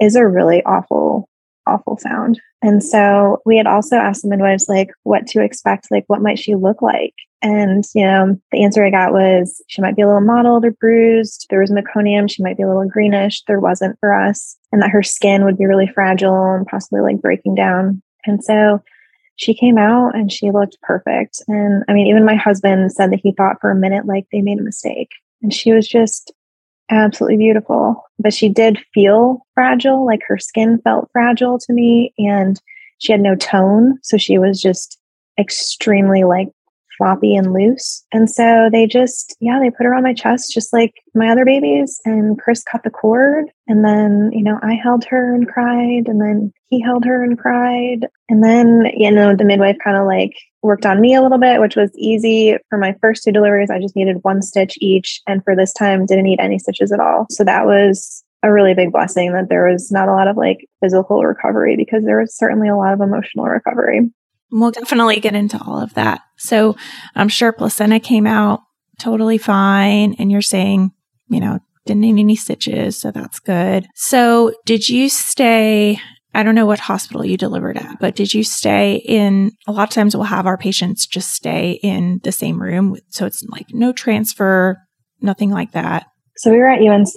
[0.00, 1.28] is a really awful,
[1.66, 2.40] awful sound.
[2.62, 6.38] And so we had also asked the midwives, like, what to expect, like, what might
[6.38, 7.14] she look like?
[7.42, 10.72] And, you know, the answer I got was she might be a little mottled or
[10.72, 11.46] bruised.
[11.48, 12.30] There was meconium.
[12.30, 13.42] She might be a little greenish.
[13.46, 14.56] There wasn't for us.
[14.72, 18.02] And that her skin would be really fragile and possibly like breaking down.
[18.26, 18.82] And so
[19.36, 21.42] she came out and she looked perfect.
[21.48, 24.42] And I mean, even my husband said that he thought for a minute like they
[24.42, 25.08] made a mistake.
[25.40, 26.32] And she was just
[26.90, 28.02] absolutely beautiful.
[28.18, 32.12] But she did feel fragile, like her skin felt fragile to me.
[32.18, 32.60] And
[32.98, 33.98] she had no tone.
[34.02, 34.98] So she was just
[35.38, 36.48] extremely like
[37.00, 38.04] floppy and loose.
[38.12, 41.46] And so they just, yeah, they put her on my chest just like my other
[41.46, 41.98] babies.
[42.04, 43.46] And Chris cut the cord.
[43.66, 46.08] And then, you know, I held her and cried.
[46.08, 48.06] And then he held her and cried.
[48.28, 51.58] And then, you know, the midwife kind of like worked on me a little bit,
[51.58, 52.58] which was easy.
[52.68, 55.22] For my first two deliveries, I just needed one stitch each.
[55.26, 57.26] And for this time, didn't need any stitches at all.
[57.30, 60.66] So that was a really big blessing that there was not a lot of like
[60.82, 64.10] physical recovery because there was certainly a lot of emotional recovery.
[64.52, 66.22] We'll definitely get into all of that.
[66.38, 66.76] So
[67.14, 68.60] I'm sure placenta came out
[68.98, 70.14] totally fine.
[70.18, 70.90] And you're saying,
[71.28, 73.00] you know, didn't need any stitches.
[73.00, 73.86] So that's good.
[73.94, 75.98] So did you stay?
[76.32, 79.52] I don't know what hospital you delivered at, but did you stay in?
[79.66, 82.96] A lot of times we'll have our patients just stay in the same room.
[83.08, 84.76] So it's like no transfer,
[85.20, 86.06] nothing like that.
[86.36, 87.14] So we were at UNC.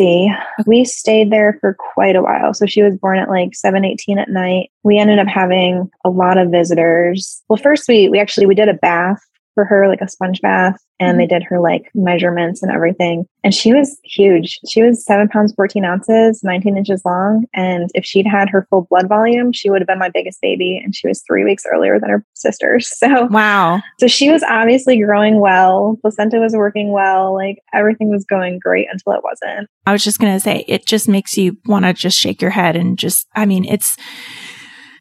[0.65, 2.53] We stayed there for quite a while.
[2.53, 4.71] So she was born at like 718 at night.
[4.83, 7.41] We ended up having a lot of visitors.
[7.47, 9.21] Well, first we we actually we did a bath
[9.53, 11.35] for her, like a sponge bath, and they mm-hmm.
[11.35, 13.25] did her like measurements and everything.
[13.43, 14.59] And she was huge.
[14.67, 17.45] She was seven pounds, 14 ounces, 19 inches long.
[17.53, 20.79] And if she'd had her full blood volume, she would have been my biggest baby.
[20.83, 22.91] And she was three weeks earlier than her sisters.
[23.03, 23.81] So, wow.
[23.99, 25.97] So she was obviously growing well.
[25.99, 27.33] Placenta was working well.
[27.33, 29.67] Like everything was going great until it wasn't.
[29.85, 32.51] I was just going to say, it just makes you want to just shake your
[32.51, 33.97] head and just, I mean, it's,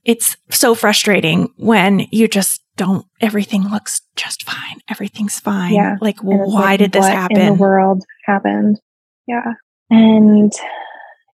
[0.05, 4.81] it's so frustrating when you just don't everything looks just fine.
[4.89, 5.75] Everything's fine.
[5.75, 5.97] Yeah.
[6.01, 8.81] Like why like, did this happen in the world happened?
[9.27, 9.53] Yeah.
[9.91, 10.53] And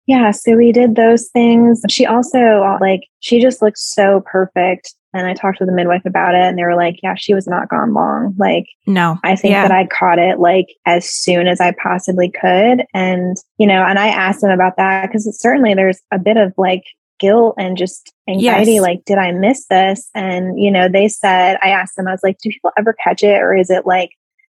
[0.07, 1.81] yeah so we did those things.
[1.89, 4.93] She also uh, like she just looked so perfect.
[5.13, 7.47] And i talked to the midwife about it and they were like yeah she was
[7.47, 8.33] not gone long.
[8.37, 9.17] Like no.
[9.23, 9.67] I think yeah.
[9.67, 12.85] that i caught it like as soon as i possibly could.
[12.93, 16.53] And you know and i asked them about that because certainly there's a bit of
[16.57, 16.83] like
[17.19, 18.81] guilt and just anxiety yes.
[18.81, 20.09] like did i miss this?
[20.13, 23.23] And you know they said i asked them i was like do people ever catch
[23.23, 24.11] it or is it like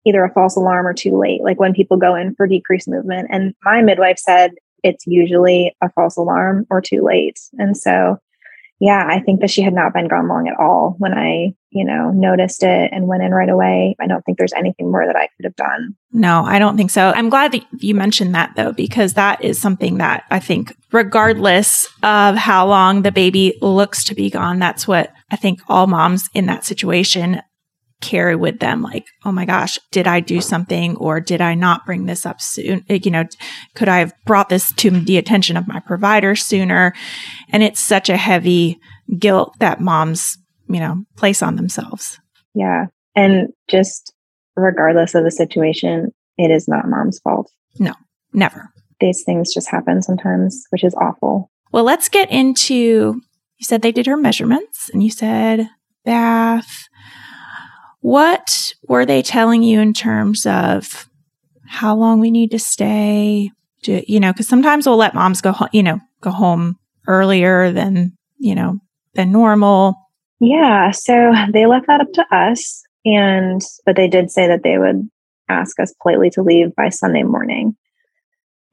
[0.05, 1.41] either a false alarm or too late?
[1.43, 3.27] Like when people go in for decreased movement.
[3.31, 4.51] And my midwife said
[4.83, 7.39] it's usually a false alarm or too late.
[7.57, 8.17] And so
[8.79, 11.83] yeah, I think that she had not been gone long at all when I, you
[11.83, 13.95] know, noticed it and went in right away.
[13.99, 15.95] I don't think there's anything more that I could have done.
[16.13, 17.11] No, I don't think so.
[17.13, 21.87] I'm glad that you mentioned that though, because that is something that I think, regardless
[22.03, 26.29] of how long the baby looks to be gone, that's what I think all moms
[26.33, 27.41] in that situation
[28.01, 31.85] carry with them like oh my gosh did i do something or did i not
[31.85, 33.25] bring this up soon eh, you know
[33.75, 36.93] could i have brought this to the attention of my provider sooner?
[37.51, 38.79] And it's such a heavy
[39.17, 42.19] guilt that moms you know place on themselves.
[42.53, 42.85] Yeah.
[43.15, 44.13] And just
[44.55, 47.51] regardless of the situation it is not mom's fault.
[47.79, 47.93] No
[48.33, 48.69] never.
[48.99, 51.51] These things just happen sometimes which is awful.
[51.71, 52.75] Well let's get into
[53.57, 55.69] you said they did her measurements and you said
[56.05, 56.87] bath
[58.01, 61.09] what were they telling you in terms of
[61.67, 63.51] how long we need to stay?
[63.85, 68.17] You know, because sometimes we'll let moms go, home, you know, go home earlier than,
[68.37, 68.79] you know,
[69.13, 69.95] than normal.
[70.39, 70.91] Yeah.
[70.91, 72.83] So they left that up to us.
[73.05, 75.09] And, but they did say that they would
[75.47, 77.75] ask us politely to leave by Sunday morning.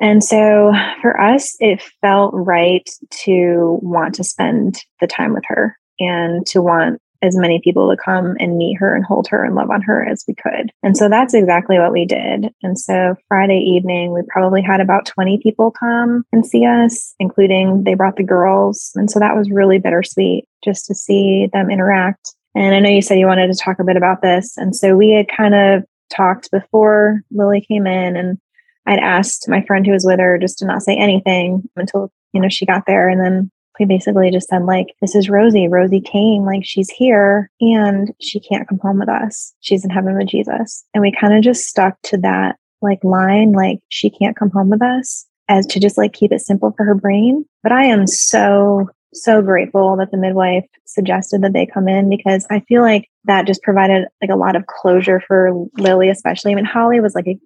[0.00, 2.88] And so for us, it felt right
[3.24, 7.96] to want to spend the time with her and to want as many people to
[7.96, 10.72] come and meet her and hold her and love on her as we could.
[10.83, 12.52] And so that's exactly what we did.
[12.62, 17.85] And so Friday evening, we probably had about 20 people come and see us, including
[17.85, 18.92] they brought the girls.
[18.94, 22.35] And so that was really bittersweet just to see them interact.
[22.55, 24.57] And I know you said you wanted to talk a bit about this.
[24.57, 28.38] And so we had kind of talked before Lily came in and
[28.87, 32.40] I'd asked my friend who was with her just to not say anything until, you
[32.40, 33.09] know, she got there.
[33.09, 37.50] And then we basically just said like this is rosie rosie came like she's here
[37.60, 41.34] and she can't come home with us she's in heaven with jesus and we kind
[41.34, 45.66] of just stuck to that like line like she can't come home with us as
[45.66, 49.96] to just like keep it simple for her brain but i am so so grateful
[49.96, 54.09] that the midwife suggested that they come in because I feel like that just provided
[54.20, 56.53] like a lot of closure for Lily, especially.
[56.53, 57.38] I mean, Holly was like a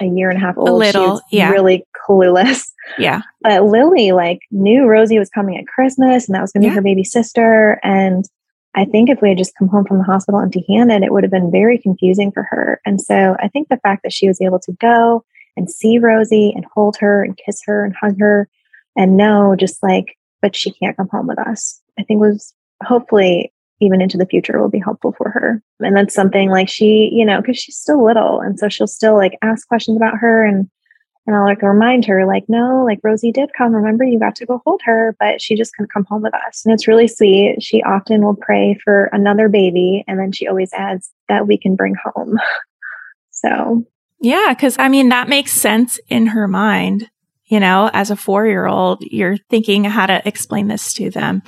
[0.00, 0.68] a year and a half old.
[0.68, 1.50] A little, yeah.
[1.50, 2.69] Really clueless.
[2.98, 3.22] Yeah.
[3.42, 6.72] But Lily like knew Rosie was coming at Christmas and that was going to yeah.
[6.72, 7.80] be her baby sister.
[7.82, 8.24] And
[8.74, 11.24] I think if we had just come home from the hospital empty handed, it would
[11.24, 12.80] have been very confusing for her.
[12.86, 15.24] And so I think the fact that she was able to go
[15.56, 18.48] and see Rosie and hold her and kiss her and hug her
[18.96, 23.52] and know just like, but she can't come home with us, I think was hopefully
[23.80, 25.62] even into the future will be helpful for her.
[25.80, 28.40] And that's something like she, you know, because she's still little.
[28.40, 30.70] And so she'll still like ask questions about her and
[31.30, 33.72] and I'll like remind her, like, no, like Rosie did come.
[33.72, 36.64] Remember, you got to go hold her, but she just couldn't come home with us.
[36.64, 37.62] And it's really sweet.
[37.62, 40.02] She often will pray for another baby.
[40.08, 42.36] And then she always adds that we can bring home.
[43.30, 43.86] so,
[44.20, 47.08] yeah, because I mean, that makes sense in her mind.
[47.44, 51.42] You know, as a four year old, you're thinking how to explain this to them.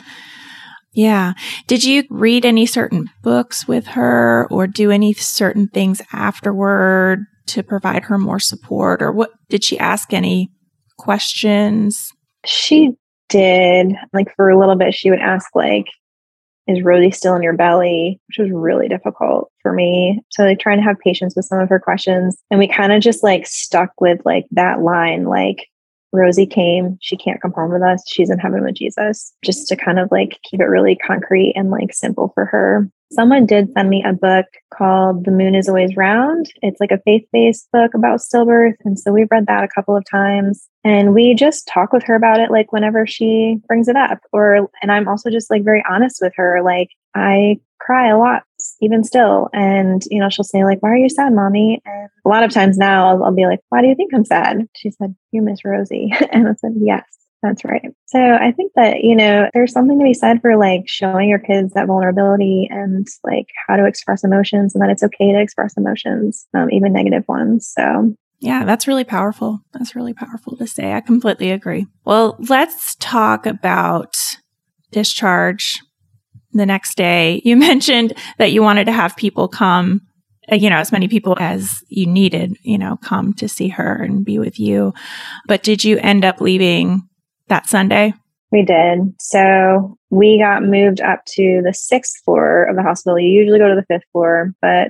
[0.93, 1.33] Yeah.
[1.67, 7.63] Did you read any certain books with her or do any certain things afterward to
[7.63, 10.51] provide her more support or what did she ask any
[10.99, 12.11] questions?
[12.45, 12.93] She
[13.29, 13.93] did.
[14.13, 15.87] Like for a little bit she would ask like
[16.69, 18.21] is Rosie still in your belly?
[18.29, 20.21] Which was really difficult for me.
[20.31, 22.37] So like trying to have patience with some of her questions.
[22.51, 25.67] And we kind of just like stuck with like that line, like
[26.13, 28.03] Rosie came, she can't come home with us.
[28.07, 31.71] She's in heaven with Jesus, just to kind of like keep it really concrete and
[31.71, 32.89] like simple for her.
[33.13, 36.51] Someone did send me a book called The Moon is Always Round.
[36.63, 38.77] It's like a faith based book about stillbirth.
[38.87, 40.67] And so we've read that a couple of times.
[40.83, 44.21] And we just talk with her about it like whenever she brings it up.
[44.33, 46.63] Or, and I'm also just like very honest with her.
[46.65, 48.45] Like, I cry a lot
[48.81, 49.51] even still.
[49.53, 51.83] And, you know, she'll say, like, why are you sad, mommy?
[51.85, 54.25] And a lot of times now I'll, I'll be like, why do you think I'm
[54.25, 54.67] sad?
[54.75, 56.15] She said, you miss Rosie.
[56.33, 57.05] and I said, yes.
[57.43, 57.91] That's right.
[58.07, 61.41] So I think that, you know, there's something to be said for like showing your
[61.41, 65.77] kids that vulnerability and like how to express emotions and that it's okay to express
[65.77, 67.73] emotions, um, even negative ones.
[67.77, 69.61] So yeah, that's really powerful.
[69.73, 70.93] That's really powerful to say.
[70.93, 71.87] I completely agree.
[72.05, 74.17] Well, let's talk about
[74.93, 75.81] discharge
[76.53, 77.41] the next day.
[77.53, 80.01] You mentioned that you wanted to have people come,
[80.51, 83.95] uh, you know, as many people as you needed, you know, come to see her
[83.95, 84.93] and be with you.
[85.47, 87.03] But did you end up leaving
[87.49, 88.15] that Sunday?
[88.51, 89.15] We did.
[89.19, 93.19] So we got moved up to the sixth floor of the hospital.
[93.19, 94.89] You usually go to the fifth floor, but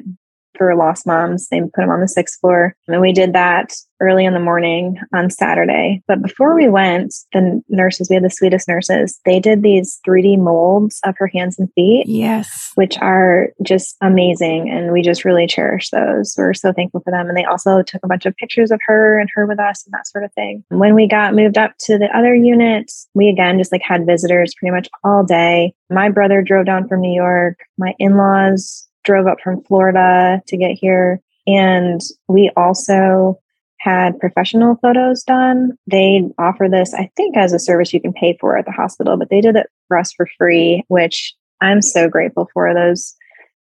[0.56, 1.48] for lost moms.
[1.48, 2.76] They put them on the sixth floor.
[2.88, 6.02] And we did that early in the morning on Saturday.
[6.08, 10.38] But before we went, the nurses, we had the sweetest nurses, they did these 3D
[10.38, 12.06] molds of her hands and feet.
[12.06, 12.72] Yes.
[12.74, 14.68] Which are just amazing.
[14.70, 16.34] And we just really cherish those.
[16.36, 17.28] We're so thankful for them.
[17.28, 19.92] And they also took a bunch of pictures of her and her with us and
[19.92, 20.64] that sort of thing.
[20.68, 24.54] When we got moved up to the other unit, we again just like had visitors
[24.58, 25.74] pretty much all day.
[25.90, 27.58] My brother drove down from New York.
[27.78, 31.20] My in laws drove up from Florida to get here.
[31.46, 33.38] And we also
[33.78, 35.72] had professional photos done.
[35.88, 39.16] They offer this, I think, as a service you can pay for at the hospital,
[39.16, 42.72] but they did it for us for free, which I'm so grateful for.
[42.72, 43.14] Those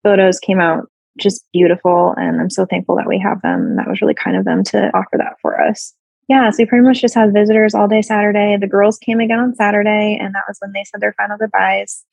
[0.03, 3.77] photos came out just beautiful, and I'm so thankful that we have them.
[3.77, 5.95] That was really kind of them to offer that for us.
[6.29, 8.57] Yeah, so we pretty much just had visitors all day Saturday.
[8.57, 12.05] The girls came again on Saturday, and that was when they said their final goodbyes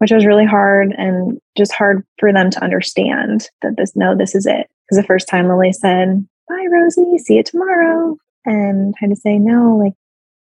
[0.00, 4.34] which was really hard and just hard for them to understand that this, no, this
[4.34, 4.66] is it.
[4.88, 8.16] Because the first time Lily said, bye, Rosie, see you tomorrow.
[8.46, 9.92] And I had to say, no, like,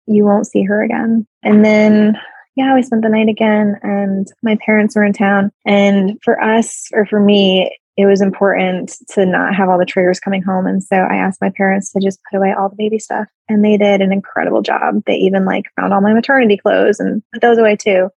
[0.07, 1.27] you won't see her again.
[1.43, 2.19] And then,
[2.55, 5.51] yeah, we spent the night again, and my parents were in town.
[5.65, 10.19] And for us, or for me, it was important to not have all the triggers
[10.19, 10.65] coming home.
[10.65, 13.27] And so I asked my parents to just put away all the baby stuff.
[13.47, 15.03] And they did an incredible job.
[15.05, 18.09] They even like found all my maternity clothes and put those away too.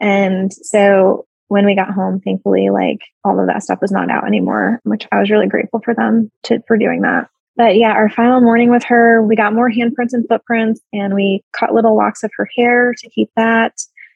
[0.00, 4.26] And so when we got home, thankfully, like all of that stuff was not out
[4.26, 7.28] anymore, which I was really grateful for them to for doing that.
[7.56, 11.42] But yeah, our final morning with her, we got more handprints and footprints, and we
[11.52, 13.74] cut little locks of her hair to keep that.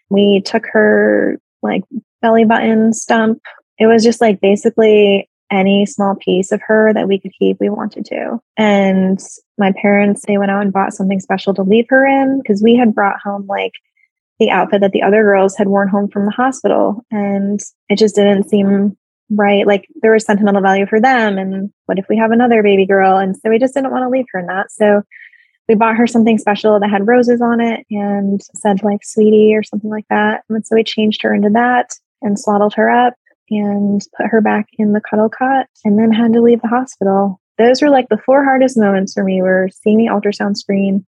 [0.09, 1.82] We took her like
[2.22, 3.43] belly button stump.
[3.78, 7.68] It was just like basically any small piece of her that we could keep, we
[7.68, 8.41] wanted to.
[8.57, 9.20] And
[9.59, 12.76] my parents, they went out and bought something special to leave her in because we
[12.76, 13.72] had brought home like
[14.39, 17.05] the outfit that the other girls had worn home from the hospital.
[17.11, 18.97] And it just didn't seem
[19.30, 19.66] right.
[19.66, 21.39] Like there was sentimental value for them.
[21.39, 23.16] And what if we have another baby girl?
[23.16, 24.70] And so we just didn't want to leave her in that.
[24.70, 25.03] So
[25.68, 29.62] we bought her something special that had roses on it and said like sweetie or
[29.62, 30.43] something like that.
[30.49, 33.14] And so we changed her into that and swaddled her up
[33.51, 37.41] and put her back in the cuddle cot and then had to leave the hospital.
[37.57, 41.07] Those were like the four hardest moments for me were seeing the ultrasound screen,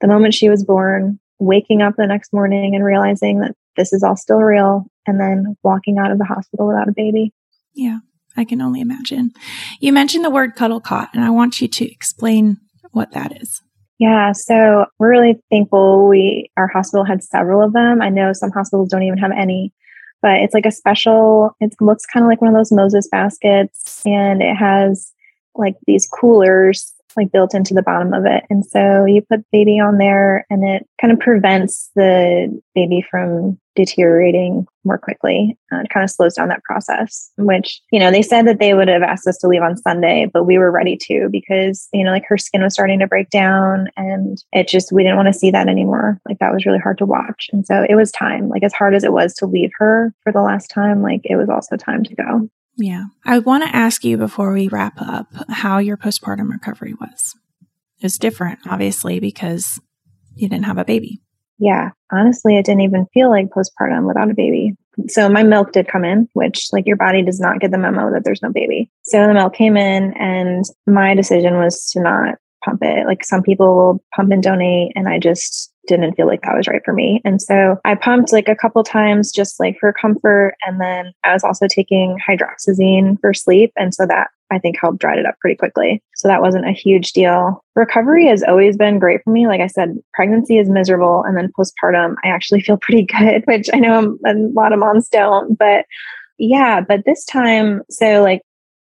[0.00, 4.02] the moment she was born, waking up the next morning and realizing that this is
[4.02, 7.32] all still real and then walking out of the hospital without a baby.
[7.74, 8.00] Yeah,
[8.36, 9.32] I can only imagine.
[9.80, 12.58] You mentioned the word cuddle cot, and I want you to explain
[12.92, 13.62] what that is.
[13.98, 18.00] Yeah, so we're really thankful we our hospital had several of them.
[18.00, 19.74] I know some hospitals don't even have any,
[20.22, 24.02] but it's like a special, it looks kind of like one of those Moses baskets
[24.06, 25.12] and it has
[25.54, 28.44] like these coolers like built into the bottom of it.
[28.50, 33.58] And so you put baby on there and it kind of prevents the baby from
[33.76, 35.56] deteriorating more quickly.
[35.72, 38.74] Uh, it kind of slows down that process, which, you know, they said that they
[38.74, 42.02] would have asked us to leave on Sunday, but we were ready to because, you
[42.02, 45.28] know, like her skin was starting to break down and it just, we didn't want
[45.28, 46.20] to see that anymore.
[46.28, 47.48] Like that was really hard to watch.
[47.52, 50.32] And so it was time, like as hard as it was to leave her for
[50.32, 52.50] the last time, like it was also time to go.
[52.76, 53.04] Yeah.
[53.24, 57.34] I want to ask you before we wrap up how your postpartum recovery was.
[57.98, 59.80] It was different, obviously, because
[60.34, 61.20] you didn't have a baby.
[61.58, 61.90] Yeah.
[62.10, 64.76] Honestly, it didn't even feel like postpartum without a baby.
[65.08, 68.10] So my milk did come in, which like your body does not get the memo
[68.12, 68.90] that there's no baby.
[69.02, 73.06] So the milk came in and my decision was to not pump it.
[73.06, 76.68] Like some people will pump and donate and I just didn't feel like that was
[76.68, 77.20] right for me.
[77.24, 80.54] And so I pumped like a couple times just like for comfort.
[80.66, 83.72] And then I was also taking hydroxyzine for sleep.
[83.76, 86.02] And so that I think helped dried it up pretty quickly.
[86.16, 87.64] So that wasn't a huge deal.
[87.76, 89.46] Recovery has always been great for me.
[89.46, 91.22] Like I said, pregnancy is miserable.
[91.24, 95.08] And then postpartum, I actually feel pretty good, which I know a lot of moms
[95.08, 95.56] don't.
[95.58, 95.84] But
[96.38, 98.42] yeah, but this time, so like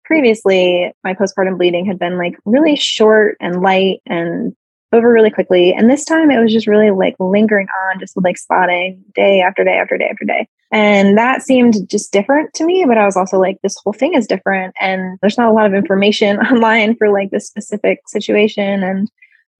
[0.04, 4.54] previously, my postpartum bleeding had been like really short and light and
[4.92, 5.72] over really quickly.
[5.72, 9.64] And this time it was just really like lingering on, just like spotting day after
[9.64, 10.46] day after day after day.
[10.70, 12.84] And that seemed just different to me.
[12.86, 14.74] But I was also like, this whole thing is different.
[14.80, 18.82] And there's not a lot of information online for like this specific situation.
[18.82, 19.08] And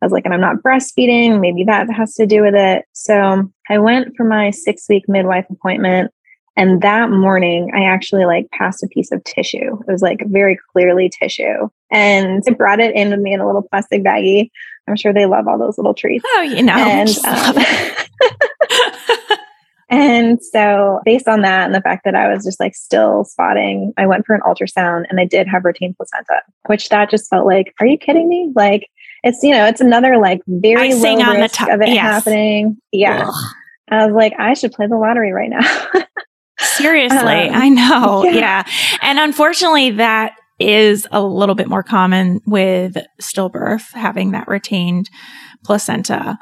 [0.01, 1.41] I was like, and I'm not breastfeeding.
[1.41, 2.85] Maybe that has to do with it.
[2.93, 6.11] So I went for my six week midwife appointment.
[6.57, 9.79] And that morning, I actually like passed a piece of tissue.
[9.87, 11.69] It was like very clearly tissue.
[11.93, 14.51] And I brought it in with me in a little plastic baggie.
[14.89, 16.25] I'm sure they love all those little treats.
[16.27, 16.75] Oh, you know.
[16.75, 17.65] And, um,
[19.91, 23.93] and so, based on that and the fact that I was just like still spotting,
[23.97, 27.47] I went for an ultrasound and I did have retained placenta, which that just felt
[27.47, 28.51] like, are you kidding me?
[28.57, 28.89] Like,
[29.23, 32.01] it's, you know, it's another like very Icing low risk of it yes.
[32.01, 32.79] happening.
[32.91, 33.27] Yeah.
[33.29, 33.35] Ugh.
[33.91, 35.61] I was like, I should play the lottery right now.
[36.59, 38.25] Seriously, um, I know.
[38.25, 38.33] Yeah.
[38.33, 38.65] yeah.
[39.03, 45.11] And unfortunately, that is a little bit more common with stillbirth, having that retained
[45.65, 46.39] placenta.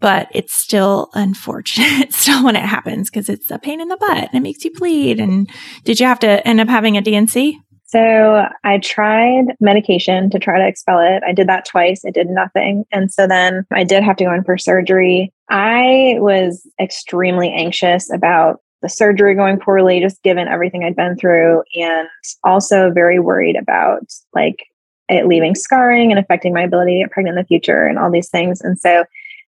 [0.00, 4.18] But it's still unfortunate still when it happens because it's a pain in the butt
[4.18, 5.20] and it makes you bleed.
[5.20, 5.48] And
[5.84, 7.58] did you have to end up having a D&C?
[7.92, 11.22] So I tried medication to try to expel it.
[11.26, 12.06] I did that twice.
[12.06, 12.84] It did nothing.
[12.90, 15.30] And so then I did have to go in for surgery.
[15.50, 21.62] I was extremely anxious about the surgery going poorly, just given everything I'd been through,
[21.74, 22.08] and
[22.44, 24.02] also very worried about
[24.34, 24.66] like
[25.08, 28.10] it leaving scarring and affecting my ability to get pregnant in the future and all
[28.10, 28.60] these things.
[28.60, 29.04] And so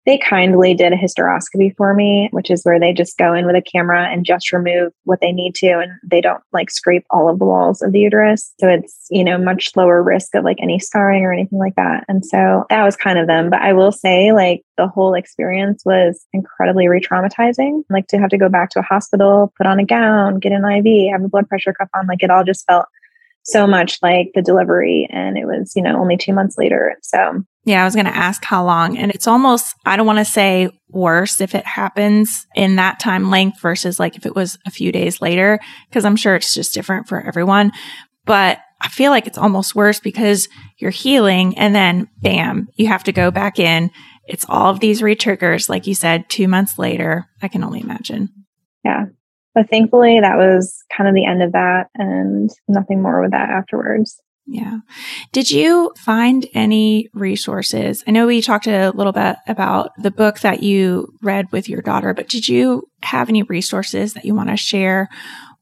[0.07, 3.57] they kindly did a hysteroscopy for me, which is where they just go in with
[3.57, 5.78] a camera and just remove what they need to.
[5.78, 8.52] And they don't like scrape all of the walls of the uterus.
[8.61, 12.05] So it's, you know, much lower risk of like any scarring or anything like that.
[12.09, 13.48] And so that was kind of them.
[13.48, 17.82] But I will say, like, the whole experience was incredibly re traumatizing.
[17.88, 20.64] Like to have to go back to a hospital, put on a gown, get an
[20.64, 22.86] IV, have a blood pressure cuff on, like it all just felt
[23.45, 25.07] so much like the delivery.
[25.11, 26.97] And it was, you know, only two months later.
[27.03, 28.99] So yeah, I was going to ask how long.
[28.99, 33.30] And it's almost, I don't want to say worse if it happens in that time
[33.30, 36.74] length versus like if it was a few days later, because I'm sure it's just
[36.74, 37.72] different for everyone.
[38.26, 43.05] But I feel like it's almost worse because you're healing and then bam, you have
[43.05, 43.90] to go back in.
[44.26, 47.26] It's all of these retriggers, like you said, two months later.
[47.42, 48.30] I can only imagine.
[48.84, 49.07] Yeah.
[49.55, 53.50] But thankfully, that was kind of the end of that and nothing more with that
[53.50, 54.20] afterwards.
[54.46, 54.80] Yeah.
[55.32, 58.05] Did you find any resources?
[58.07, 61.80] I know we talked a little bit about the book that you read with your
[61.80, 65.09] daughter, but did you have any resources that you want to share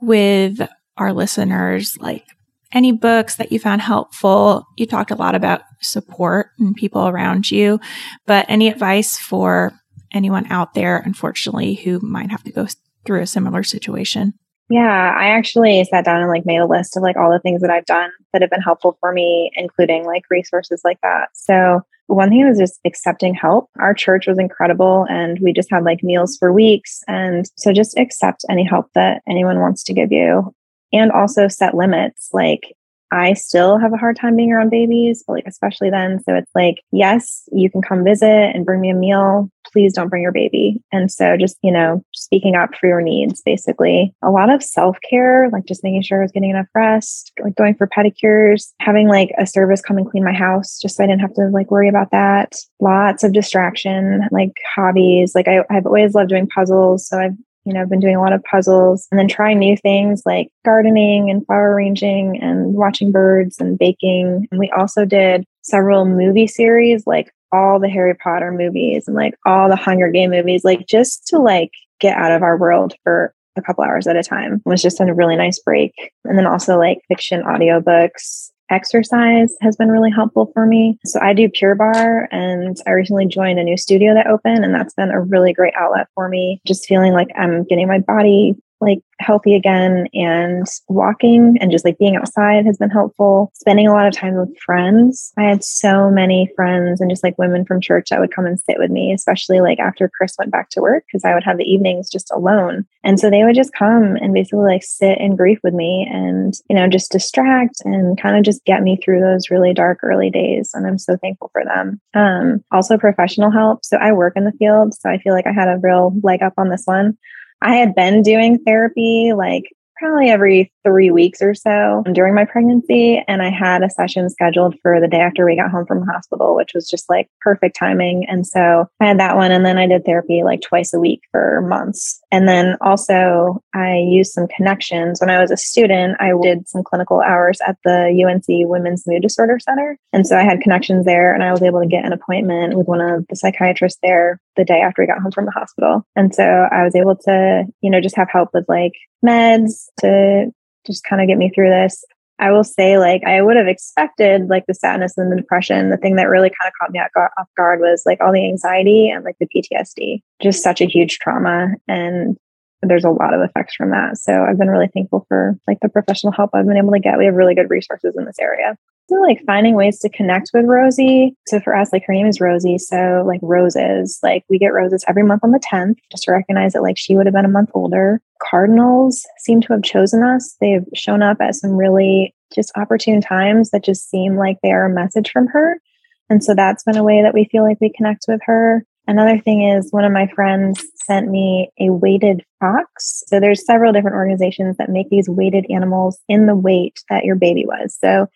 [0.00, 1.96] with our listeners?
[1.98, 2.24] Like
[2.72, 4.66] any books that you found helpful?
[4.76, 7.78] You talked a lot about support and people around you,
[8.26, 9.72] but any advice for
[10.12, 12.66] anyone out there, unfortunately, who might have to go
[13.04, 14.34] through a similar situation?
[14.68, 17.60] Yeah, I actually sat down and like made a list of like all the things
[17.60, 21.28] that I've done that have been helpful for me, including like resources like that.
[21.34, 23.68] So one thing was just accepting help.
[23.78, 27.02] Our church was incredible and we just had like meals for weeks.
[27.06, 30.54] And so just accept any help that anyone wants to give you
[30.92, 32.30] and also set limits.
[32.32, 32.74] Like
[33.12, 36.18] I still have a hard time being around babies, but like especially then.
[36.24, 39.50] So it's like, yes, you can come visit and bring me a meal.
[39.72, 40.80] Please don't bring your baby.
[40.92, 44.14] And so just, you know, speaking up for your needs, basically.
[44.22, 47.74] A lot of self-care, like just making sure I was getting enough rest, like going
[47.74, 51.22] for pedicures, having like a service come and clean my house just so I didn't
[51.22, 52.54] have to like worry about that.
[52.80, 55.34] Lots of distraction, like hobbies.
[55.34, 57.06] Like I, I've always loved doing puzzles.
[57.08, 59.76] So I've you know, I've been doing a lot of puzzles and then trying new
[59.76, 64.48] things like gardening and flower arranging and watching birds and baking.
[64.50, 69.34] And we also did several movie series, like all the Harry Potter movies and like
[69.46, 73.34] all the Hunger Game movies, like just to like get out of our world for
[73.56, 74.54] a couple hours at a time.
[74.54, 75.92] It was just a really nice break.
[76.24, 80.98] And then also like fiction audiobooks exercise has been really helpful for me.
[81.04, 84.74] So I do Pure Barre and I recently joined a new studio that opened and
[84.74, 86.60] that's been a really great outlet for me.
[86.66, 91.98] Just feeling like I'm getting my body like healthy again and walking and just like
[91.98, 93.50] being outside has been helpful.
[93.54, 95.32] Spending a lot of time with friends.
[95.38, 98.58] I had so many friends and just like women from church that would come and
[98.58, 101.58] sit with me, especially like after Chris went back to work because I would have
[101.58, 102.84] the evenings just alone.
[103.04, 106.54] And so they would just come and basically like sit in grief with me and,
[106.68, 110.30] you know, just distract and kind of just get me through those really dark early
[110.30, 110.70] days.
[110.74, 112.00] And I'm so thankful for them.
[112.14, 113.84] Um, also professional help.
[113.84, 114.94] So I work in the field.
[114.94, 117.16] So I feel like I had a real leg up on this one.
[117.62, 119.64] I had been doing therapy like
[120.02, 123.22] probably every three weeks or so during my pregnancy.
[123.28, 126.56] And I had a session scheduled for the day after we got home from hospital,
[126.56, 128.26] which was just like perfect timing.
[128.28, 129.52] And so I had that one.
[129.52, 132.20] And then I did therapy like twice a week for months.
[132.32, 135.20] And then also I used some connections.
[135.20, 139.22] When I was a student, I did some clinical hours at the UNC Women's Mood
[139.22, 139.98] Disorder Center.
[140.14, 142.88] And so I had connections there and I was able to get an appointment with
[142.88, 146.06] one of the psychiatrists there the day after we got home from the hospital.
[146.16, 150.46] And so I was able to, you know, just have help with like meds to
[150.86, 152.02] just kind of get me through this.
[152.42, 155.90] I will say, like, I would have expected like the sadness and the depression.
[155.90, 159.08] The thing that really kind of caught me off guard was like all the anxiety
[159.08, 161.68] and like the PTSD, just such a huge trauma.
[161.86, 162.36] And
[162.82, 164.18] there's a lot of effects from that.
[164.18, 167.16] So I've been really thankful for like the professional help I've been able to get.
[167.16, 168.76] We have really good resources in this area.
[169.08, 171.36] So like finding ways to connect with Rosie.
[171.46, 172.78] So for us, like her name is Rosie.
[172.78, 176.72] So like roses, like we get roses every month on the 10th just to recognize
[176.72, 178.20] that like she would have been a month older.
[178.50, 180.56] Cardinals seem to have chosen us.
[180.60, 184.86] They've shown up at some really just opportune times that just seem like they are
[184.86, 185.80] a message from her.
[186.28, 188.84] And so that's been a way that we feel like we connect with her.
[189.06, 193.24] Another thing is one of my friends sent me a weighted fox.
[193.26, 197.36] So there's several different organizations that make these weighted animals in the weight that your
[197.36, 197.96] baby was.
[198.00, 198.28] So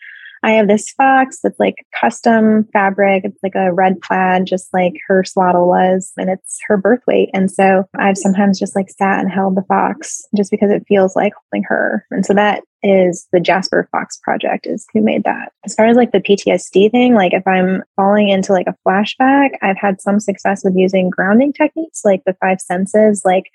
[0.47, 3.25] I have this fox that's like custom fabric.
[3.25, 7.31] It's like a red plaid, just like her swaddle was, and it's her birth weight.
[7.35, 11.17] And so I've sometimes just like sat and held the fox just because it feels
[11.17, 12.07] like holding her.
[12.13, 15.51] And so that is the Jasper Fox project is who made that.
[15.65, 19.51] As far as like the PTSD thing, like if I'm falling into like a flashback,
[19.63, 23.51] I've had some success with using grounding techniques like the five senses, like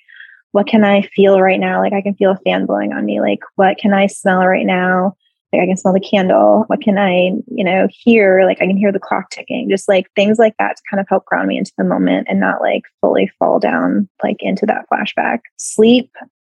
[0.52, 1.80] what can I feel right now?
[1.80, 3.22] Like I can feel a fan blowing on me.
[3.22, 5.16] Like what can I smell right now?
[5.52, 6.64] Like I can smell the candle.
[6.68, 8.44] What can I, you know, hear?
[8.46, 9.70] Like I can hear the clock ticking.
[9.70, 12.40] Just like things like that to kind of help ground me into the moment and
[12.40, 15.40] not like fully fall down like into that flashback.
[15.58, 16.10] Sleep,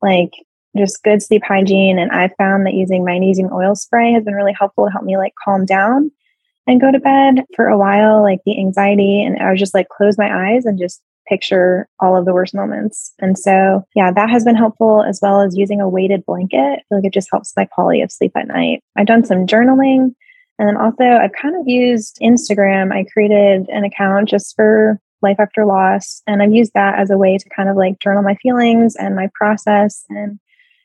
[0.02, 0.32] like
[0.78, 1.98] just good sleep hygiene.
[1.98, 5.18] And I found that using magnesium oil spray has been really helpful to help me
[5.18, 6.12] like calm down
[6.68, 9.24] and go to bed for a while, like the anxiety.
[9.24, 12.54] And I was just like close my eyes and just picture all of the worst
[12.54, 13.14] moments.
[13.20, 16.58] And so, yeah, that has been helpful as well as using a weighted blanket.
[16.58, 18.84] I feel like it just helps my quality of sleep at night.
[18.96, 20.14] I've done some journaling.
[20.60, 22.94] And then also, I've kind of used Instagram.
[22.94, 26.22] I created an account just for life after loss.
[26.28, 29.16] And I've used that as a way to kind of like journal my feelings and
[29.16, 30.40] my process and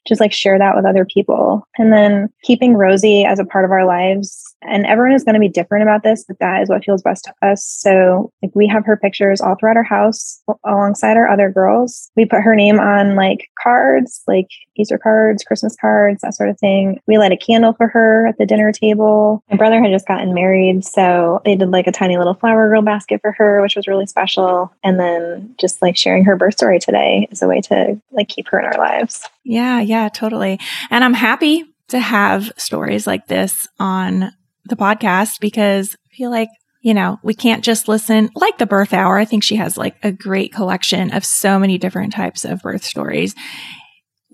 [0.07, 1.67] just like share that with other people.
[1.77, 4.43] And then keeping Rosie as a part of our lives.
[4.63, 7.25] And everyone is going to be different about this, but that is what feels best
[7.25, 7.65] to us.
[7.65, 12.11] So, like, we have her pictures all throughout our house alongside our other girls.
[12.17, 16.59] We put her name on like cards, like Easter cards, Christmas cards, that sort of
[16.59, 17.01] thing.
[17.07, 19.43] We light a candle for her at the dinner table.
[19.51, 20.85] My brother had just gotten married.
[20.85, 24.07] So, they did like a tiny little flower girl basket for her, which was really
[24.07, 24.73] special.
[24.83, 28.49] And then just like sharing her birth story today is a way to like keep
[28.49, 29.25] her in our lives.
[29.45, 30.59] Yeah, yeah, totally.
[30.91, 34.33] And I'm happy to have stories like this on
[34.69, 36.49] the podcast because I feel like,
[36.83, 39.19] you know, we can't just listen like the birth hour.
[39.19, 42.85] I think she has like a great collection of so many different types of birth
[42.85, 43.35] stories.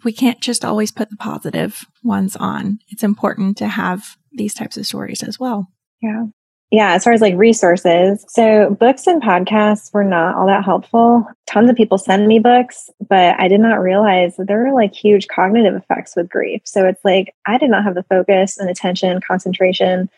[0.05, 2.79] We can't just always put the positive ones on.
[2.89, 5.69] It's important to have these types of stories as well.
[6.03, 6.27] Yeah
[6.75, 11.25] yeah, as far as like resources, so books and podcasts were not all that helpful.
[11.47, 14.93] Tons of people send me books, but I did not realize that there are like
[14.93, 16.63] huge cognitive effects with grief.
[16.65, 20.11] So it's like I did not have the focus and attention, concentration,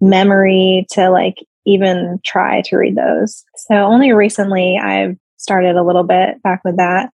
[0.00, 3.44] memory to like even try to read those.
[3.56, 7.10] So only recently I've started a little bit back with that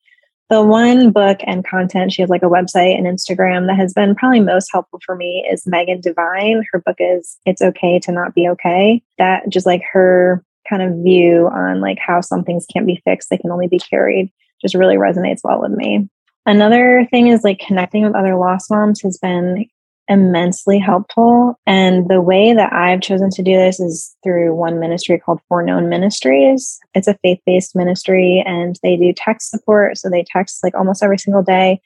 [0.50, 4.14] the one book and content she has like a website and instagram that has been
[4.14, 6.64] probably most helpful for me is megan Devine.
[6.72, 11.04] her book is it's okay to not be okay that just like her kind of
[11.04, 14.76] view on like how some things can't be fixed they can only be carried just
[14.76, 16.08] really resonates well with me.
[16.46, 19.66] Another thing is like connecting with other lost moms has been
[20.08, 21.60] immensely helpful.
[21.66, 25.90] And the way that I've chosen to do this is through one ministry called Foreknown
[25.90, 26.80] Ministries.
[26.94, 29.98] It's a faith based ministry and they do text support.
[29.98, 31.82] So they text like almost every single day.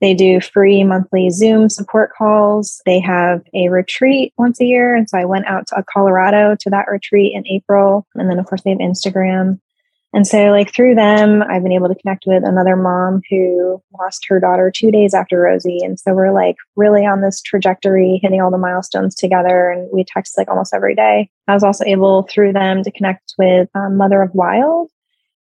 [0.00, 2.80] They do free monthly Zoom support calls.
[2.86, 4.94] They have a retreat once a year.
[4.94, 8.06] And so I went out to Colorado to that retreat in April.
[8.14, 9.58] And then, of course, they have Instagram.
[10.14, 14.24] And so, like, through them, I've been able to connect with another mom who lost
[14.28, 15.80] her daughter two days after Rosie.
[15.82, 19.70] And so, we're like really on this trajectory, hitting all the milestones together.
[19.70, 21.30] And we text like almost every day.
[21.46, 24.90] I was also able through them to connect with um, Mother of Wild,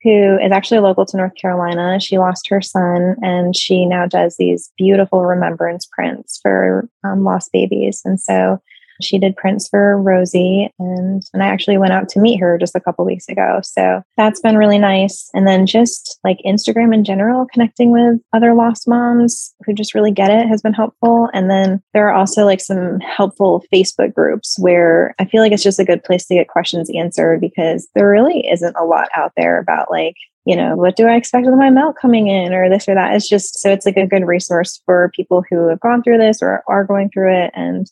[0.02, 2.00] who is actually local to North Carolina.
[2.00, 7.52] She lost her son and she now does these beautiful remembrance prints for um, lost
[7.52, 8.02] babies.
[8.06, 8.62] And so
[9.02, 12.76] she did prints for Rosie and and I actually went out to meet her just
[12.76, 13.60] a couple weeks ago.
[13.64, 15.30] So that's been really nice.
[15.34, 20.12] And then just like Instagram in general, connecting with other lost moms who just really
[20.12, 21.30] get it has been helpful.
[21.34, 25.64] And then there are also like some helpful Facebook groups where I feel like it's
[25.64, 29.32] just a good place to get questions answered because there really isn't a lot out
[29.38, 30.16] there about like
[30.46, 33.16] you know, what do I expect with my milk coming in or this or that?
[33.16, 36.42] It's just so it's like a good resource for people who have gone through this
[36.42, 37.88] or are going through it and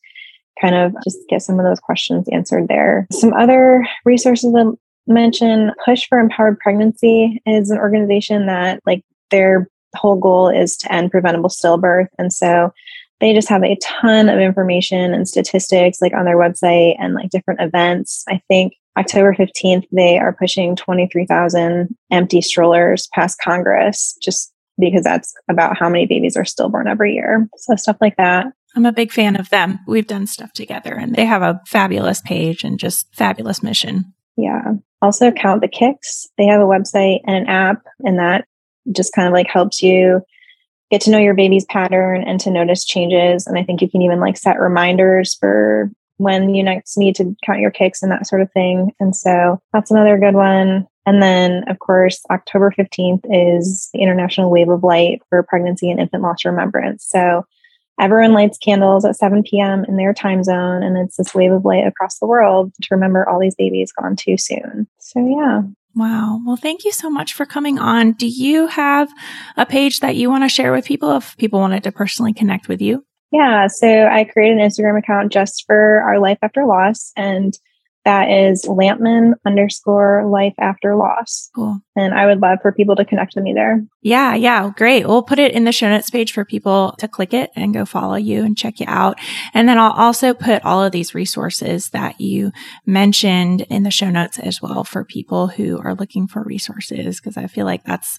[0.59, 3.07] kind of just get some of those questions answered there.
[3.11, 4.77] Some other resources to
[5.07, 10.91] mention Push for Empowered Pregnancy is an organization that, like, their whole goal is to
[10.91, 12.07] end preventable stillbirth.
[12.17, 12.71] And so
[13.19, 17.29] they just have a ton of information and statistics like on their website and like
[17.29, 18.23] different events.
[18.27, 25.33] I think October 15th, they are pushing 23,000 empty strollers past Congress just because that's
[25.49, 27.47] about how many babies are stillborn every year.
[27.57, 28.47] So stuff like that.
[28.75, 29.79] I'm a big fan of them.
[29.87, 34.13] We've done stuff together and they have a fabulous page and just fabulous mission.
[34.37, 34.73] Yeah.
[35.01, 36.27] Also, Count the Kicks.
[36.37, 38.45] They have a website and an app, and that
[38.91, 40.21] just kind of like helps you
[40.91, 43.47] get to know your baby's pattern and to notice changes.
[43.47, 47.35] And I think you can even like set reminders for when you next need to
[47.43, 48.93] count your kicks and that sort of thing.
[48.99, 50.87] And so that's another good one.
[51.05, 55.99] And then, of course, October 15th is the International Wave of Light for Pregnancy and
[55.99, 57.05] Infant Loss Remembrance.
[57.07, 57.45] So
[57.99, 59.85] everyone lights candles at 7 p.m.
[59.85, 63.27] in their time zone, and it's this wave of light across the world to remember
[63.27, 64.87] all these babies gone too soon.
[64.99, 65.61] So, yeah.
[65.95, 66.39] Wow.
[66.45, 68.13] Well, thank you so much for coming on.
[68.13, 69.11] Do you have
[69.57, 72.67] a page that you want to share with people if people wanted to personally connect
[72.69, 73.05] with you?
[73.31, 73.67] Yeah.
[73.67, 77.11] So I created an Instagram account just for our life after loss.
[77.15, 77.57] And
[78.03, 81.49] that is Lampman underscore life after loss.
[81.55, 81.79] Cool.
[81.95, 83.83] And I would love for people to connect with me there.
[84.01, 85.07] Yeah, yeah, great.
[85.07, 87.85] We'll put it in the show notes page for people to click it and go
[87.85, 89.19] follow you and check you out.
[89.53, 92.51] And then I'll also put all of these resources that you
[92.85, 97.37] mentioned in the show notes as well for people who are looking for resources because
[97.37, 98.17] I feel like that's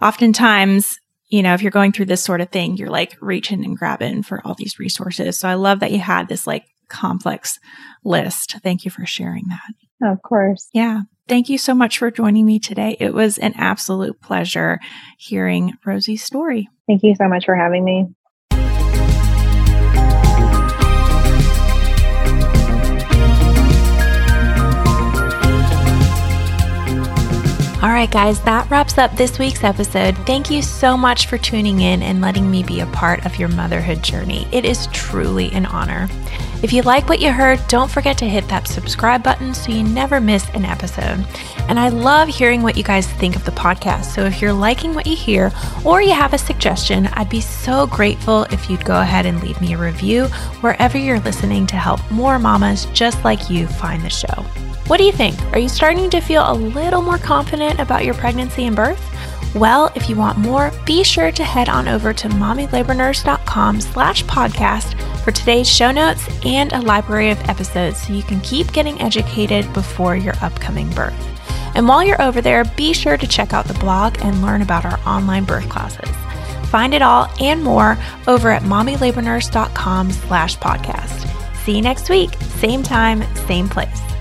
[0.00, 0.98] oftentimes
[1.28, 4.22] you know, if you're going through this sort of thing, you're like reaching and grabbing
[4.22, 5.38] for all these resources.
[5.38, 7.58] So I love that you had this like complex
[8.04, 8.56] list.
[8.62, 10.10] Thank you for sharing that.
[10.12, 10.68] Of course.
[10.72, 11.02] Yeah.
[11.28, 12.96] Thank you so much for joining me today.
[13.00, 14.80] It was an absolute pleasure
[15.18, 16.68] hearing Rosie's story.
[16.86, 18.08] Thank you so much for having me.
[27.82, 30.16] All right, guys, that wraps up this week's episode.
[30.18, 33.48] Thank you so much for tuning in and letting me be a part of your
[33.48, 34.46] motherhood journey.
[34.52, 36.08] It is truly an honor.
[36.62, 39.82] If you like what you heard, don't forget to hit that subscribe button so you
[39.82, 41.26] never miss an episode.
[41.68, 44.04] And I love hearing what you guys think of the podcast.
[44.04, 45.50] So if you're liking what you hear
[45.84, 49.60] or you have a suggestion, I'd be so grateful if you'd go ahead and leave
[49.60, 50.26] me a review
[50.60, 54.44] wherever you're listening to help more mamas just like you find the show.
[54.86, 55.40] What do you think?
[55.52, 59.00] Are you starting to feel a little more confident about your pregnancy and birth?
[59.54, 64.98] Well, if you want more, be sure to head on over to mommylabornurse.com slash podcast
[65.22, 69.70] for today's show notes and a library of episodes so you can keep getting educated
[69.74, 71.28] before your upcoming birth.
[71.74, 74.86] And while you're over there, be sure to check out the blog and learn about
[74.86, 76.08] our online birth classes.
[76.70, 81.28] Find it all and more over at mommylabornurse.com slash podcast.
[81.64, 84.11] See you next week, same time, same place.